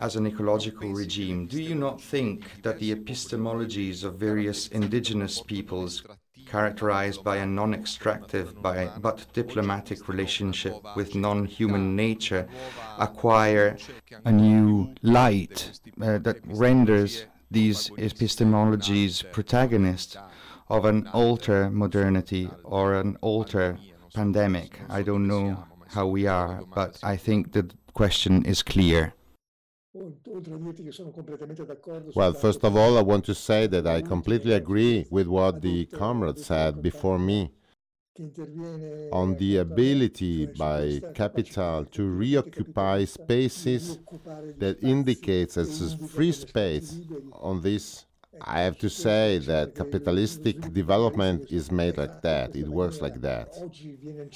[0.01, 6.05] as an ecological regime, do you not think that the epistemologies of various indigenous peoples
[6.47, 12.47] characterized by a non-extractive but diplomatic relationship with non-human nature
[12.99, 13.77] acquire
[14.25, 20.17] a new light uh, that renders these epistemologies protagonists
[20.69, 23.79] of an alter modernity or an alter
[24.17, 24.81] pandemic.
[24.89, 25.47] I don't know
[25.89, 29.13] how we are, but I think the question is clear.
[32.15, 35.87] Well, first of all, I want to say that I completely agree with what the
[35.87, 37.41] comrade said before me
[39.13, 43.99] on the ability by capital to reoccupy spaces
[44.63, 46.89] that indicates as free space
[47.49, 48.07] on this
[48.41, 52.55] I have to say that capitalistic development is made like that.
[52.55, 53.49] It works like that.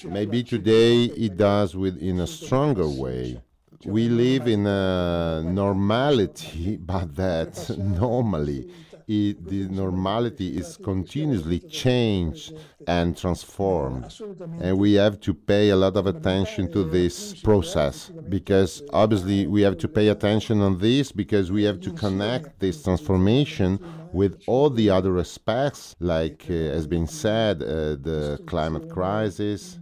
[0.05, 3.40] Maybe today it does with in a stronger way.
[3.85, 8.68] We live in a normality, but that normally
[9.11, 12.55] it, the normality is continuously changed
[12.87, 14.15] and transformed.
[14.61, 19.62] And we have to pay a lot of attention to this process because obviously we
[19.62, 23.81] have to pay attention on this because we have to connect this transformation
[24.12, 27.66] with all the other aspects, like uh, has been said, uh,
[28.09, 29.78] the climate crisis,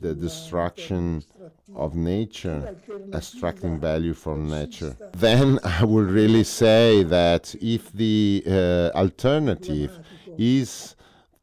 [0.00, 1.22] the destruction
[1.74, 2.76] of nature,
[3.12, 4.96] extracting value from nature.
[5.12, 9.98] Then I would really say that if the uh, alternative
[10.38, 10.96] is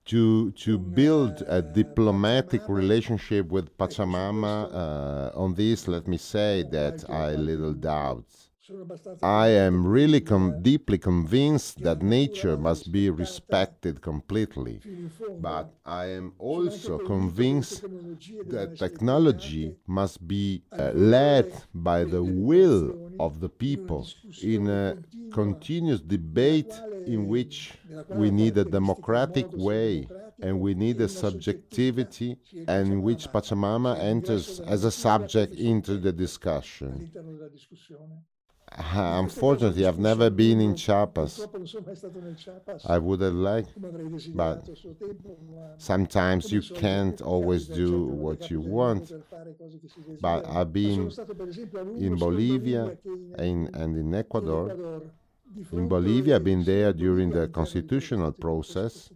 [0.05, 7.03] to to build a diplomatic relationship with Pachamama, uh, on this, let me say that
[7.09, 8.25] I little doubt.
[9.23, 14.81] I am really com- deeply convinced that nature must be respected completely,
[15.39, 17.83] but I am also convinced
[18.47, 24.07] that technology must be uh, led by the will of the people
[24.41, 24.97] in a
[25.31, 26.73] continuous debate
[27.05, 27.73] in which
[28.09, 30.07] we need a democratic way
[30.41, 32.37] and we need a subjectivity
[32.67, 37.11] and in which Pachamama enters as a subject into the discussion.
[38.77, 41.45] Unfortunately, I've never been in Chiapas.
[42.85, 43.73] I would have liked,
[44.33, 44.69] but
[45.77, 49.11] sometimes you can't always do what you want.
[50.21, 51.11] But I've been
[51.97, 52.97] in Bolivia
[53.37, 55.01] and, and in Ecuador.
[55.73, 59.09] In Bolivia, I've been there during the constitutional process.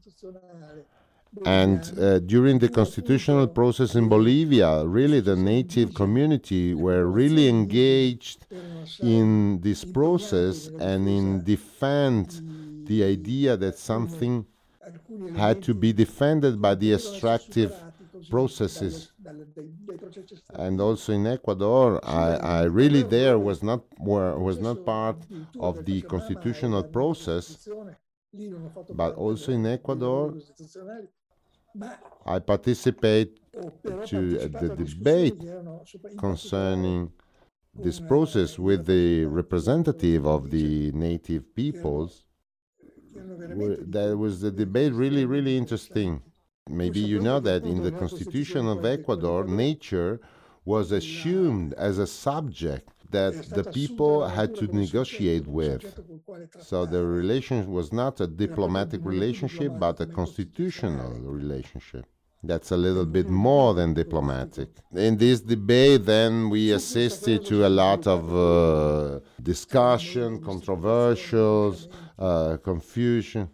[1.44, 8.45] And uh, during the constitutional process in Bolivia, really the native community were really engaged
[9.02, 12.41] in this process and in defend
[12.88, 14.45] the idea that something
[15.36, 17.74] had to be defended by the extractive
[18.30, 19.12] processes.
[20.53, 25.18] And also in Ecuador, I, I really there was not were, was not part
[25.60, 27.68] of the constitutional process,
[28.94, 30.34] but also in Ecuador,
[32.26, 33.40] I participate
[34.08, 35.40] to the debate
[36.18, 37.12] concerning
[37.74, 42.24] this process with the representative of the native peoples.
[43.14, 46.22] That was the debate really, really interesting.
[46.70, 50.20] Maybe you know that in the constitution of Ecuador, nature
[50.64, 55.99] was assumed as a subject that the people had to negotiate with.
[56.60, 62.06] So the relation was not a diplomatic relationship, but a constitutional relationship.
[62.44, 64.69] That's a little bit more than diplomatic.
[64.94, 71.88] In this debate, then, we assisted to a lot of uh, discussion, controversials,
[72.19, 73.49] uh, confusion,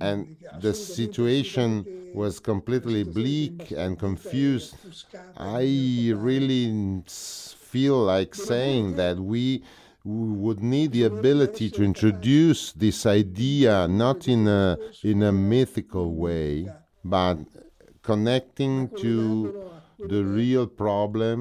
[0.00, 4.76] and the situation was completely bleak and confused,
[5.36, 7.02] I really
[7.74, 9.60] feel like saying that we
[10.04, 16.68] would need the ability to introduce this idea not in a in a mythical way,
[17.04, 17.36] but
[18.02, 18.74] connecting
[19.04, 19.12] to
[20.12, 21.36] the real problem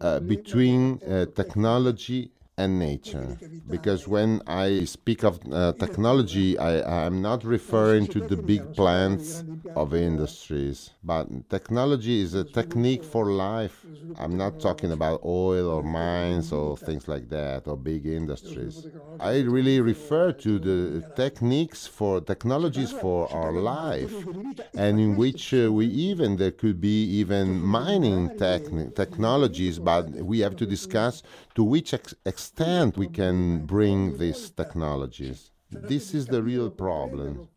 [0.00, 2.30] uh, between uh, technology
[2.62, 3.38] and nature.
[3.68, 9.44] Because when I speak of uh, technology, I, am not referring to the big plants
[9.76, 13.86] of industries, but technology is a technique for life.
[14.16, 18.86] I'm not talking about oil or mines or things like that or big industries.
[19.20, 24.26] I really refer to the techniques for technologies for our life,
[24.76, 30.40] and in which uh, we even, there could be even mining techn- technologies, but we
[30.40, 31.22] have to discuss
[31.54, 32.14] to which ex-
[32.52, 35.50] extent we can bring these technologies.
[35.70, 37.48] This is the real problem.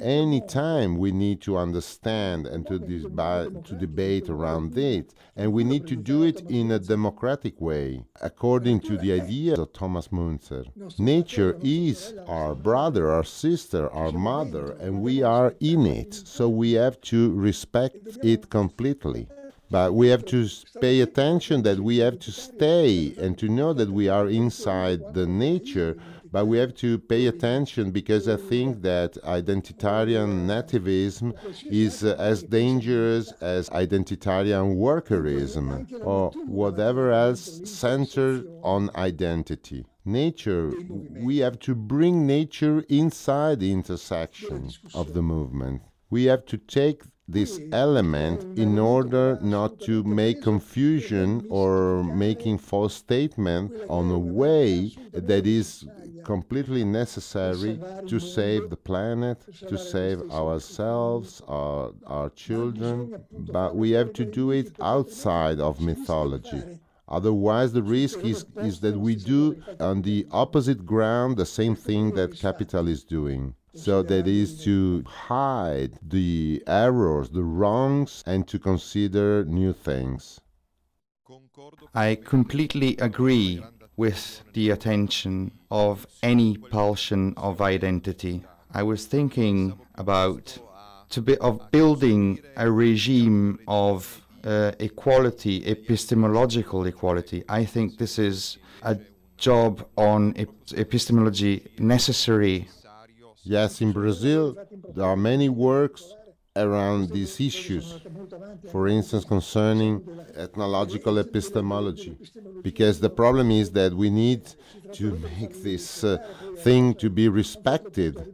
[0.00, 5.94] Anytime we need to understand and to, to debate around it, and we need to
[5.94, 10.64] do it in a democratic way, according to the idea of Thomas Müntzer.
[10.98, 16.72] Nature is our brother, our sister, our mother, and we are in it, so we
[16.72, 19.28] have to respect it completely.
[19.70, 20.48] But we have to
[20.80, 25.26] pay attention that we have to stay and to know that we are inside the
[25.26, 25.96] nature.
[26.32, 31.34] But we have to pay attention because I think that identitarian nativism
[31.66, 39.86] is uh, as dangerous as identitarian workerism or whatever else centered on identity.
[40.04, 45.82] Nature, we have to bring nature inside the intersection of the movement.
[46.10, 47.02] We have to take
[47.32, 47.72] this hmm.
[47.72, 48.78] element in hmm.
[48.78, 55.86] order not to make confusion or making false statement on a way that is
[56.24, 59.38] completely necessary to save the planet,
[59.68, 66.62] to save ourselves, our, our children, but we have to do it outside of mythology.
[67.08, 72.12] Otherwise, the risk is, is that we do on the opposite ground the same thing
[72.14, 73.54] that capital is doing.
[73.74, 80.40] So that is to hide the errors, the wrongs, and to consider new things.
[81.94, 83.62] I completely agree
[83.96, 88.44] with the attention of any pulsion of identity.
[88.72, 90.58] I was thinking about
[91.10, 97.44] to be, of building a regime of uh, equality, epistemological equality.
[97.48, 98.96] I think this is a
[99.36, 100.34] job on
[100.76, 102.68] epistemology necessary
[103.42, 104.56] Yes, in Brazil,
[104.94, 106.14] there are many works
[106.56, 107.94] around these issues,
[108.70, 110.02] for instance, concerning
[110.36, 112.16] ethnological epistemology.
[112.62, 114.42] Because the problem is that we need
[114.92, 116.18] to make this uh,
[116.56, 118.26] thing to be respected,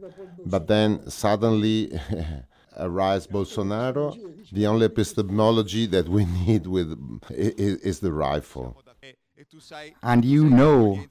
[0.45, 1.97] but then suddenly
[2.77, 4.17] arrives Bolsonaro.
[4.51, 6.97] The only epistemology that we need with
[7.29, 8.81] is, is the rifle.
[10.03, 11.05] And you know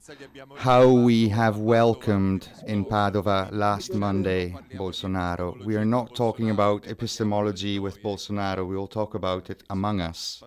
[0.57, 5.65] how we have welcomed in Padova last Monday Bolsonaro.
[5.65, 10.43] We are not talking about epistemology with Bolsonaro, we will talk about it among us.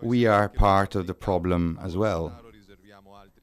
[0.00, 2.32] We are part of the problem as well.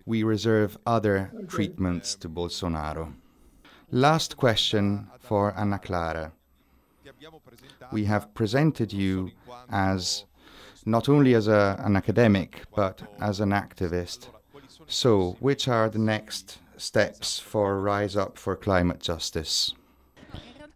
[0.06, 3.14] We reserve other treatments to Bolsonaro.
[3.92, 6.32] Last question for Anna Chiara.
[7.92, 9.32] We have presented you
[9.70, 10.26] as
[10.86, 14.28] not only as a, an academic, but as an activist.
[14.88, 19.74] So, which are the next steps for Rise Up for Climate Justice?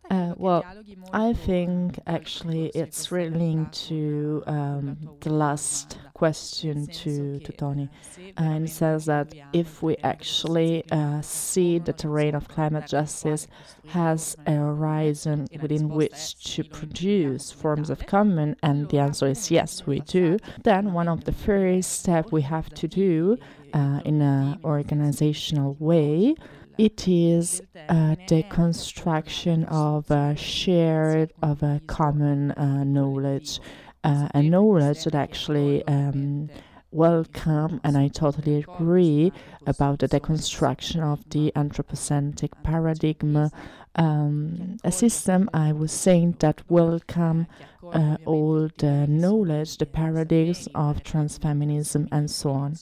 [0.10, 0.66] Uh, well,
[1.14, 7.88] I think actually it's really linked to um, the last question to, to Tony.
[8.36, 13.48] And it says that if we actually uh, see the terrain of climate justice
[13.88, 16.22] has a horizon within which
[16.56, 21.24] to produce forms of common, and the answer is yes, we do, then one of
[21.24, 23.38] the first steps we have to do
[23.74, 26.36] uh, in an organizational way
[26.80, 33.60] it is uh, the construction of a shared, of a common uh, knowledge,
[34.04, 36.50] uh, a knowledge that actually um,
[36.92, 39.32] welcome, and I totally agree
[39.68, 43.52] about the deconstruction of the anthropocentric paradigm,
[43.96, 47.48] um, a system I was saying that welcome
[47.92, 52.76] uh, all the knowledge, the paradigms of transfeminism, and so on.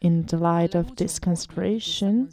[0.00, 2.30] In the light of this consideration,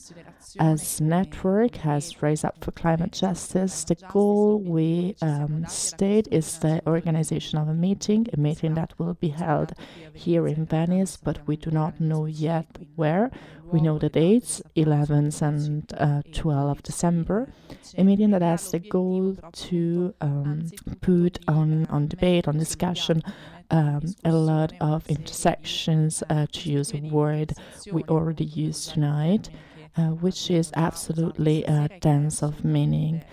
[0.59, 6.81] as network has Rise Up for Climate Justice, the goal we um, state is the
[6.87, 9.73] organization of a meeting, a meeting that will be held
[10.13, 12.65] here in Venice, but we do not know yet
[12.95, 13.31] where.
[13.71, 17.53] We know the dates, 11th and uh, 12th of December,
[17.95, 20.71] a meeting that has the goal to um,
[21.01, 23.21] put on, on debate, on discussion,
[23.69, 27.53] um, a lot of intersections, uh, to use a word
[27.91, 29.49] we already used tonight,
[29.95, 33.23] uh, which is absolutely a dance of meaning.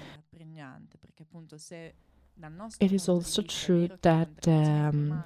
[2.80, 5.24] It is also true that um,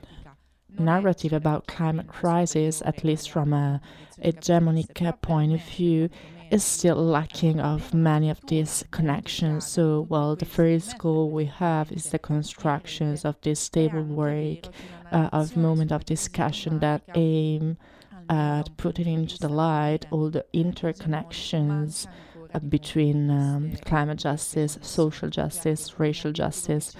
[0.79, 3.81] narrative about climate crisis, at least from a
[4.23, 6.09] hegemonic point of view,
[6.51, 9.67] is still lacking of many of these connections.
[9.67, 14.67] So, well, the first goal we have is the constructions of this table work,
[15.13, 17.77] uh, of moment of discussion that aim
[18.31, 22.07] at putting into the light all the interconnections
[22.55, 26.95] uh, between um, climate justice, social justice, racial justice,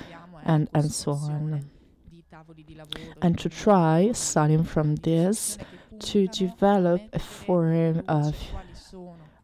[0.45, 1.71] and, and so on.
[3.23, 5.57] And to try, starting from this,
[6.01, 8.37] to develop a form of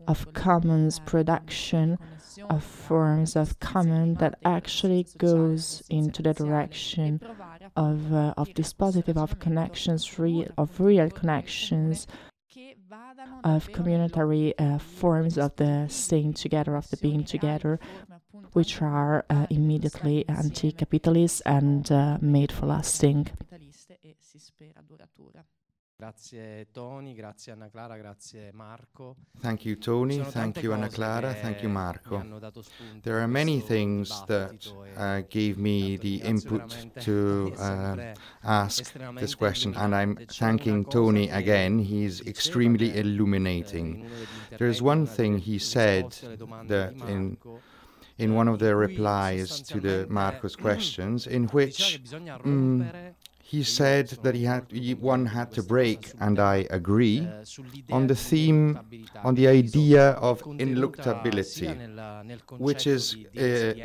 [0.09, 1.99] of commons production,
[2.49, 7.21] of forms of common that actually goes into the direction
[7.75, 12.07] of, uh, of this positive of connections, real, of real connections,
[13.45, 17.79] of communitary uh, forms of the staying together, of the being together,
[18.53, 23.29] which are uh, immediately anti-capitalist and uh, made for lasting.
[25.99, 29.17] Grazie Tony, grazie Anna Chiara, grazie Marco.
[29.41, 32.23] Thank you Tony, thank you Anna Chiara, thank you Marco.
[33.01, 38.13] There are many things that uh, gave me the input to uh,
[38.45, 44.07] ask this question and I'm thanking Tony again, he's extremely illuminating.
[44.59, 46.13] There's one thing he said
[46.67, 47.39] that in
[48.19, 52.01] in one of the replies to the Marco's questions in which
[52.45, 53.15] mm,
[53.51, 54.65] he said that he had
[55.01, 57.19] one had to break, and I agree,
[57.93, 58.81] on the theme,
[59.23, 61.71] on the idea of ineluctability,
[62.59, 63.43] which is uh,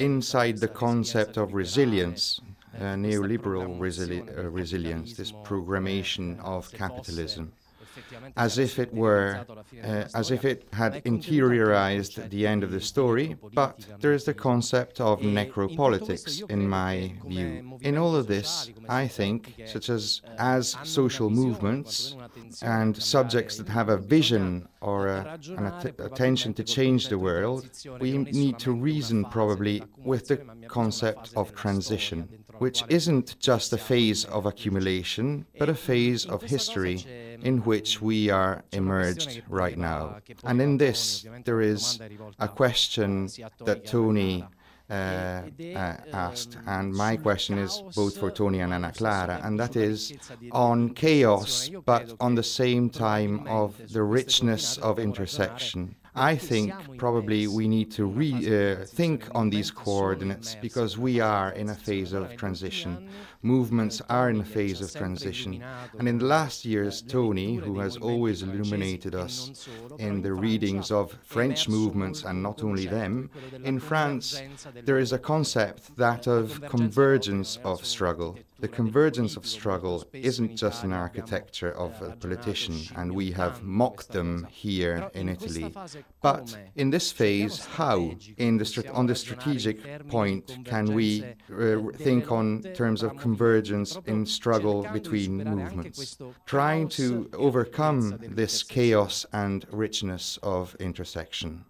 [0.10, 2.42] inside the concept of resilience,
[2.80, 7.54] uh, neoliberal resili uh, resilience, this programmation of capitalism
[7.98, 9.46] Eh, as if it were,
[9.84, 14.34] uh, as if it had interiorized the end of the story, but there is the
[14.34, 17.78] concept of necropolitics, in my view.
[17.82, 22.16] In all of this, I think, such as as social movements
[22.62, 27.70] and subjects that have a vision or a, an att attention to change the world,
[28.00, 30.38] we need to reason probably with the
[30.68, 32.28] concept of transition,
[32.58, 37.06] which isn't just a phase of accumulation, but a phase of history
[37.44, 40.18] in which we are emerged right now.
[40.44, 42.00] And in this, there is
[42.40, 43.30] a question
[43.66, 44.46] that Tony
[44.90, 49.78] uh, uh, asked, and my question is both for Tony and Anna Chiara, and that
[49.78, 50.14] is
[50.52, 55.96] on chaos, but on the same time of the richness of intersection.
[56.14, 61.70] I think probably we need to rethink uh, on these coordinates because we are in
[61.70, 63.08] a phase of transition.
[63.44, 65.64] Movements are in a phase of transition.
[65.98, 71.18] And in the last years, Tony, who has always illuminated us in the readings of
[71.24, 73.32] French movements and not only them,
[73.64, 74.42] in France,
[74.84, 78.38] there is a concept that of convergence of struggle.
[78.62, 84.10] The convergence of struggle isn't just an architecture of a politician, and we have mocked
[84.10, 85.74] them here in Italy.
[86.22, 92.62] But in this phase, how, the on the strategic point, can we uh, think on
[92.76, 100.76] terms of convergence in struggle between movements, trying to overcome this chaos and richness of
[100.80, 101.66] intersection?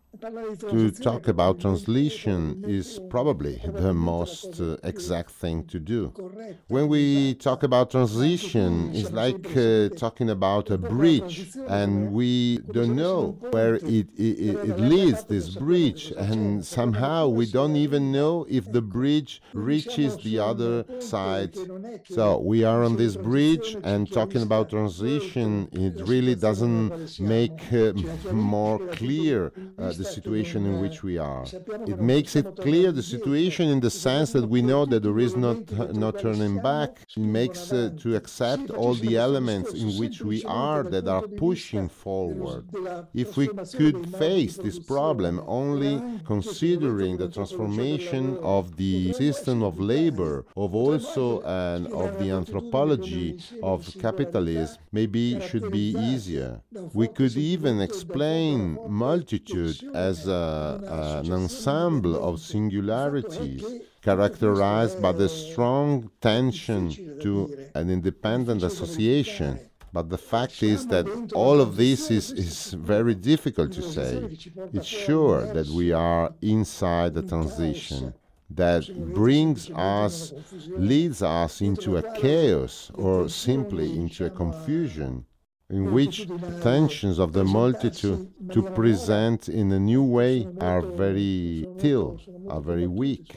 [0.69, 6.13] To talk about translation is probably the most uh, exact thing to do.
[6.67, 12.95] When we talk about transition, it's like uh, talking about a bridge, and we don't
[12.95, 18.71] know where it, it, it leads, this bridge, and somehow we don't even know if
[18.71, 21.57] the bridge reaches the other side.
[22.07, 27.93] So we are on this bridge, and talking about transition, it really doesn't make uh,
[28.29, 31.45] more clear uh, the situation in which we are.
[31.93, 35.35] It makes it clear the situation in the sense that we know that there is
[35.35, 35.59] not
[36.03, 36.91] no turning back.
[37.15, 41.87] It makes uh, to accept all the elements in which we are that are pushing
[42.03, 42.63] forward.
[43.13, 43.47] If we
[43.79, 45.93] could face this problem only
[46.25, 53.77] considering the transformation of the system of labor, of also and of the anthropology of
[53.99, 56.61] capitalism, maybe should be easier.
[56.93, 63.63] We could even explain multitude as a, an ensemble of singularities
[64.01, 66.89] characterized by the strong tension
[67.19, 69.59] to an independent association.
[69.93, 74.37] But the fact is that all of this is, is very difficult to say.
[74.73, 78.13] It's sure that we are inside the transition
[78.55, 80.33] that brings us,
[80.67, 85.25] leads us into a chaos or simply into a confusion
[85.71, 86.27] in which
[86.61, 92.19] tensions of the multitude to present in a new way are very still,
[92.49, 93.35] are very weak.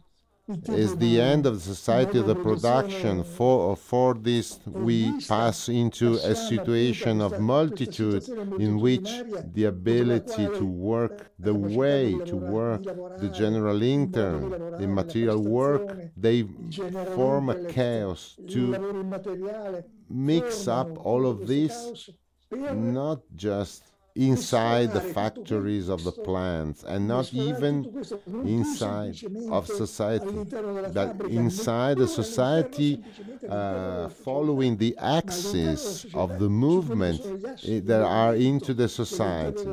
[0.48, 3.24] is the end of the society of the production.
[3.24, 8.28] For, for this, we pass into a situation of multitude
[8.58, 9.10] in which
[9.54, 12.84] the ability to work, the way to work,
[13.18, 16.44] the general intern, the material work, they
[17.14, 22.08] form a chaos to mix up all of this,
[22.52, 23.82] not just
[24.16, 27.74] inside the factories of the plants and not even
[28.44, 29.14] inside
[29.50, 30.44] of society,
[30.92, 33.02] but inside the society
[33.48, 37.20] uh, following the axis of the movement
[37.66, 39.64] eh, that are into the society.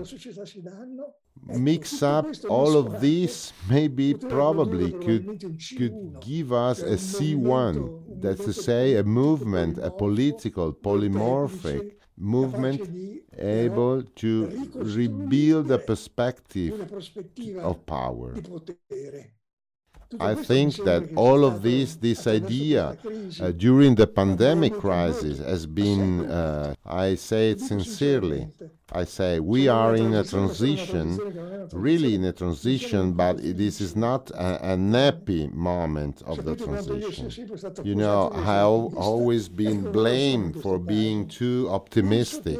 [1.47, 5.25] Mix up all of these, maybe probably could,
[5.77, 11.91] could give us a C1, that's to say, a movement, a political, polymorphic,
[12.23, 12.81] movement
[13.37, 16.73] able to rebuild the perspective
[17.59, 18.33] of power.
[20.19, 22.97] I think that all of this, this idea
[23.41, 28.47] uh, during the pandemic crisis has been, uh, I say it sincerely,
[28.91, 31.19] I say we are in a transition,
[31.73, 37.31] really in a transition, but this is not a, nappy moment of the transition.
[37.83, 42.59] You know, I've always been blamed for being too optimistic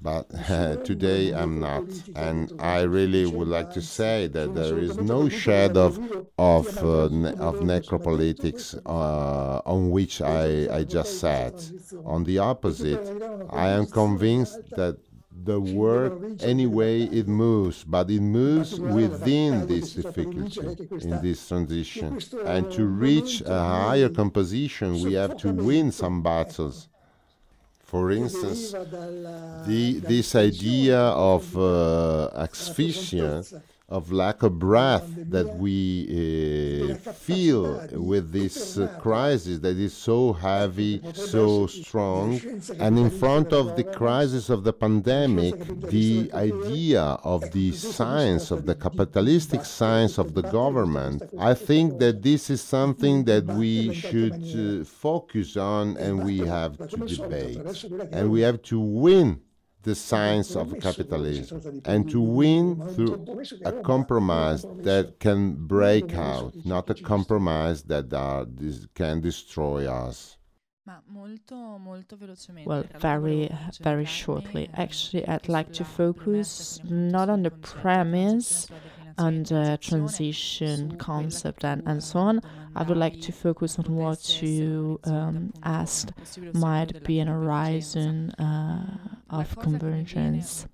[0.00, 1.84] but uh, today I'm not.
[2.14, 5.98] And I really would like to say that there is no shade of
[6.38, 11.54] of uh, ne of necropolitics uh, on which I, I just sat.
[12.04, 13.04] On the opposite,
[13.50, 14.96] I am convinced that
[15.44, 22.70] the work anyway it moves but it moves within this difficulty in this transition and
[22.72, 26.88] to reach a higher composition we have to win some battles
[27.86, 33.42] for instance, the, this idea of uh, asphyxia
[33.88, 40.32] of lack of breath that we uh, feel with this uh, crisis that is so
[40.32, 42.40] heavy, so strong.
[42.80, 48.66] And in front of the crisis of the pandemic, the idea of the science, of
[48.66, 54.32] the capitalistic science of the government, I think that this is something that we should
[54.34, 57.58] uh, focus on and we have to debate.
[58.10, 59.42] And we have to win
[59.86, 62.64] the science of capitalism and to win
[62.94, 63.24] through
[63.64, 68.44] a compromise that can break out, not a compromise that uh,
[68.94, 70.36] can destroy us.
[72.64, 73.50] Well, very,
[73.80, 74.68] very shortly.
[74.74, 78.68] Actually, I'd like to focus not on the premise
[79.18, 82.40] and the transition concept and, and so on.
[82.74, 86.12] I would like to focus on what you um, asked
[86.52, 90.66] might be an horizon uh, of convergence.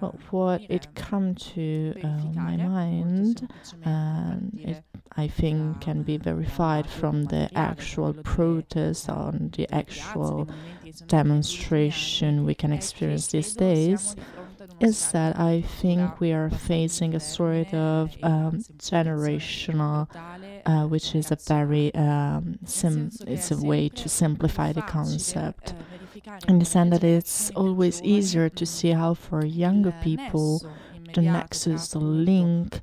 [0.00, 3.48] But what it come to uh, my mind,
[3.84, 4.82] and it,
[5.16, 10.48] I think can be verified from the actual protest on the actual
[11.08, 14.14] demonstration we can experience these days,
[14.80, 20.08] is that I think we are facing a sort of um, generational,
[20.66, 25.74] uh, which is a very um, sim- it's a way to simplify the concept,
[26.64, 30.62] sense that it's always easier to see how for younger people
[31.14, 32.80] the nexus, the link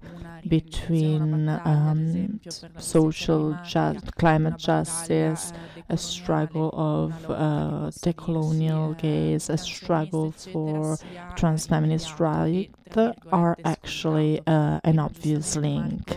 [0.48, 2.40] between um,
[2.78, 5.54] social ju- climate justice,
[5.90, 10.98] a struggle of uh, decolonial gaze, a struggle for
[11.36, 12.74] transfeminist rights
[13.32, 16.16] are actually uh, an obvious link.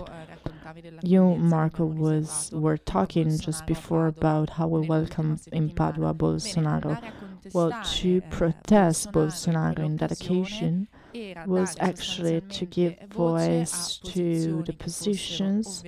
[1.03, 7.01] You, Marco, was were talking just before about how we welcome in Padua Bolsonaro.
[7.53, 10.89] Well, to protest Bolsonaro in that occasion,
[11.47, 15.83] was actually to give voice to the positions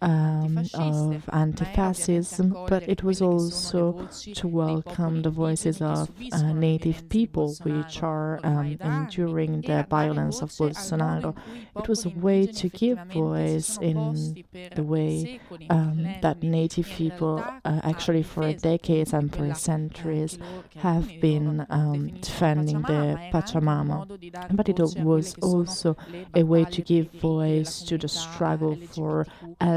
[0.00, 7.54] um, of anti-fascism, but it was also to welcome the voices of uh, native people
[7.62, 11.34] which are um, enduring the violence of Bolsonaro.
[11.76, 14.44] It was a way to give voice in
[14.74, 15.40] the way
[15.70, 20.38] um, that native people, uh, actually for decades and for centuries,
[20.76, 24.02] have been um, defending the Pachamama
[24.50, 25.96] but it was also
[26.34, 29.26] a way to give voice to the struggle for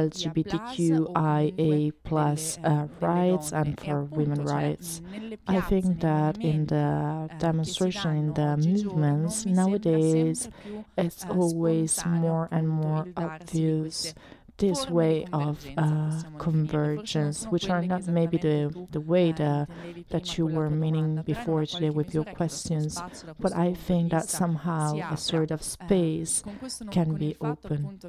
[0.04, 5.02] LGBTQIA plus uh, rights and for women rights.
[5.48, 10.50] I think that in the demonstration, in the movements nowadays,
[10.98, 14.14] it's always more and more obvious
[14.58, 19.68] this way of uh, convergence, which are not maybe the, the way the,
[20.10, 23.02] that you were meaning before today with your questions,
[23.40, 26.44] but I think that somehow a sort of space
[26.92, 28.00] can be open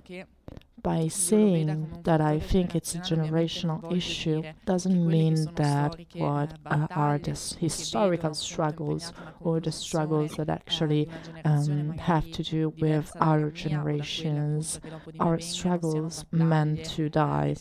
[0.87, 7.19] by saying that I think it's a generational issue doesn't mean that what uh, are
[7.19, 11.09] the historical struggles or the struggles that actually
[11.45, 14.81] um, have to do with our generations
[15.19, 17.57] are struggles meant to die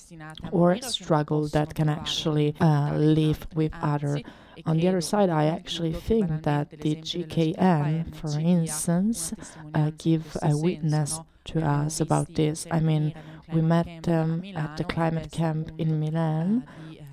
[0.52, 4.22] or struggle that can actually uh, live with other
[4.66, 9.34] on the other side, I actually think that the GKN, for instance,
[9.74, 12.68] uh, give a witness to us about this.
[12.72, 13.14] I mean,
[13.54, 16.66] we met them at the climate camp in Milan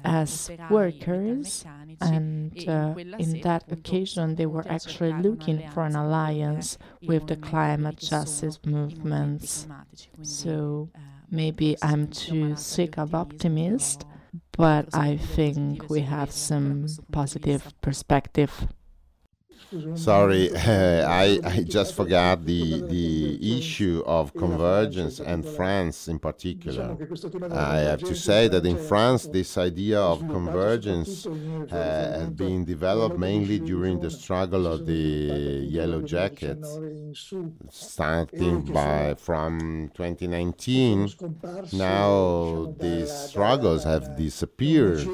[0.05, 1.65] as workers,
[2.01, 7.99] and uh, in that occasion, they were actually looking for an alliance with the climate
[7.99, 9.67] justice movements.
[10.23, 10.89] So
[11.31, 14.05] maybe I'm too sick of optimist,
[14.57, 18.67] but I think we have some positive perspective.
[19.94, 26.97] Sorry, I, I just forgot the, the issue of convergence and France in particular.
[27.51, 33.19] I have to say that in France, this idea of convergence uh, has been developed
[33.19, 36.78] mainly during the struggle of the Yellow Jackets,
[37.70, 41.09] starting by from 2019.
[41.73, 45.07] Now these struggles have disappeared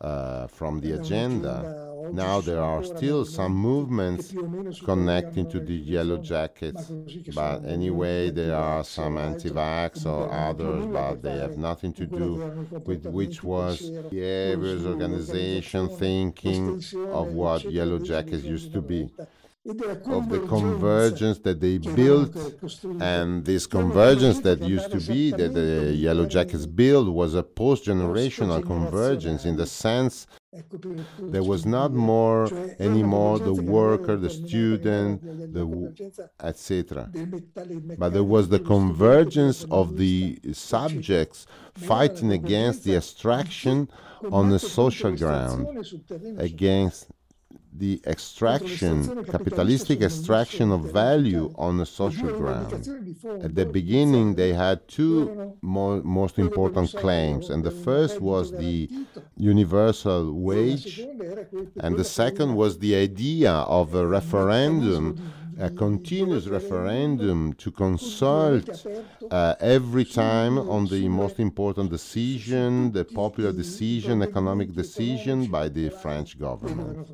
[0.00, 1.87] uh, from the agenda.
[2.12, 4.32] Now there are still some movements
[4.84, 6.90] connecting to the yellow jackets,
[7.34, 13.06] but anyway, there are some anti-vax or others, but they have nothing to do with
[13.06, 16.82] which was behaviors, organization, thinking
[17.12, 19.10] of what yellow jackets used to be.
[19.66, 22.34] Of the convergence that they built
[23.02, 28.64] and this convergence that used to be that the yellow jackets built was a post-generational
[28.64, 30.26] convergence in the sense
[31.20, 32.48] there was not more
[32.78, 35.22] anymore the worker the student
[35.52, 35.66] the
[36.42, 37.10] etc
[37.98, 43.88] but there was the convergence of the subjects fighting against the abstraction
[44.32, 45.66] on the social ground
[46.38, 47.08] against
[47.78, 52.72] the extraction, capitalistic extraction of value on a social ground.
[53.42, 58.88] At the beginning, they had two mo most important claims, and the first was the
[59.36, 61.00] universal wage,
[61.84, 65.04] and the second was the idea of a referendum
[65.60, 68.86] a continuous referendum to consult
[69.30, 75.88] uh, every time on the most important decision, the popular decision, economic decision by the
[75.88, 77.08] French government.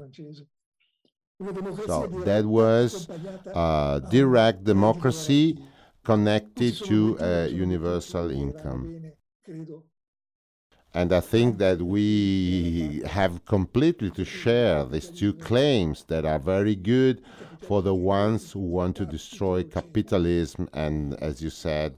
[1.86, 3.08] So that was
[3.52, 5.58] uh, direct democracy
[6.04, 9.12] connected to a universal income.
[10.96, 16.76] And I think that we have completely to share these two claims that are very
[16.76, 17.20] good
[17.58, 21.96] for the ones who want to destroy capitalism and, as you said.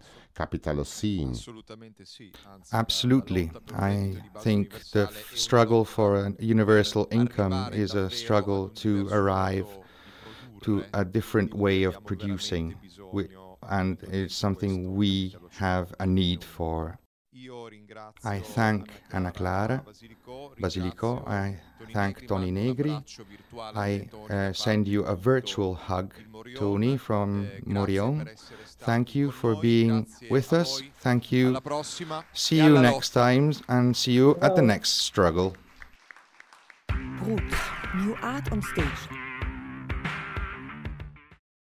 [2.72, 3.50] Absolutely.
[3.74, 9.68] I think the struggle for a universal income is a struggle to arrive
[10.62, 12.74] to a different way of producing,
[13.68, 16.98] and it's something we have a need for.
[18.24, 19.84] I thank Anna Chiara
[20.60, 21.26] Basilico.
[21.26, 21.58] I
[21.92, 22.96] thank Toni Negri.
[23.74, 26.14] I uh, send you a virtual hug,
[26.56, 28.28] Toni, from Morion.
[28.80, 30.82] Thank you for being with us.
[31.00, 31.56] Thank you.
[32.32, 35.54] See you next time and see you at the next struggle.
[36.88, 37.42] Brut,
[37.94, 39.25] New Art on Stage.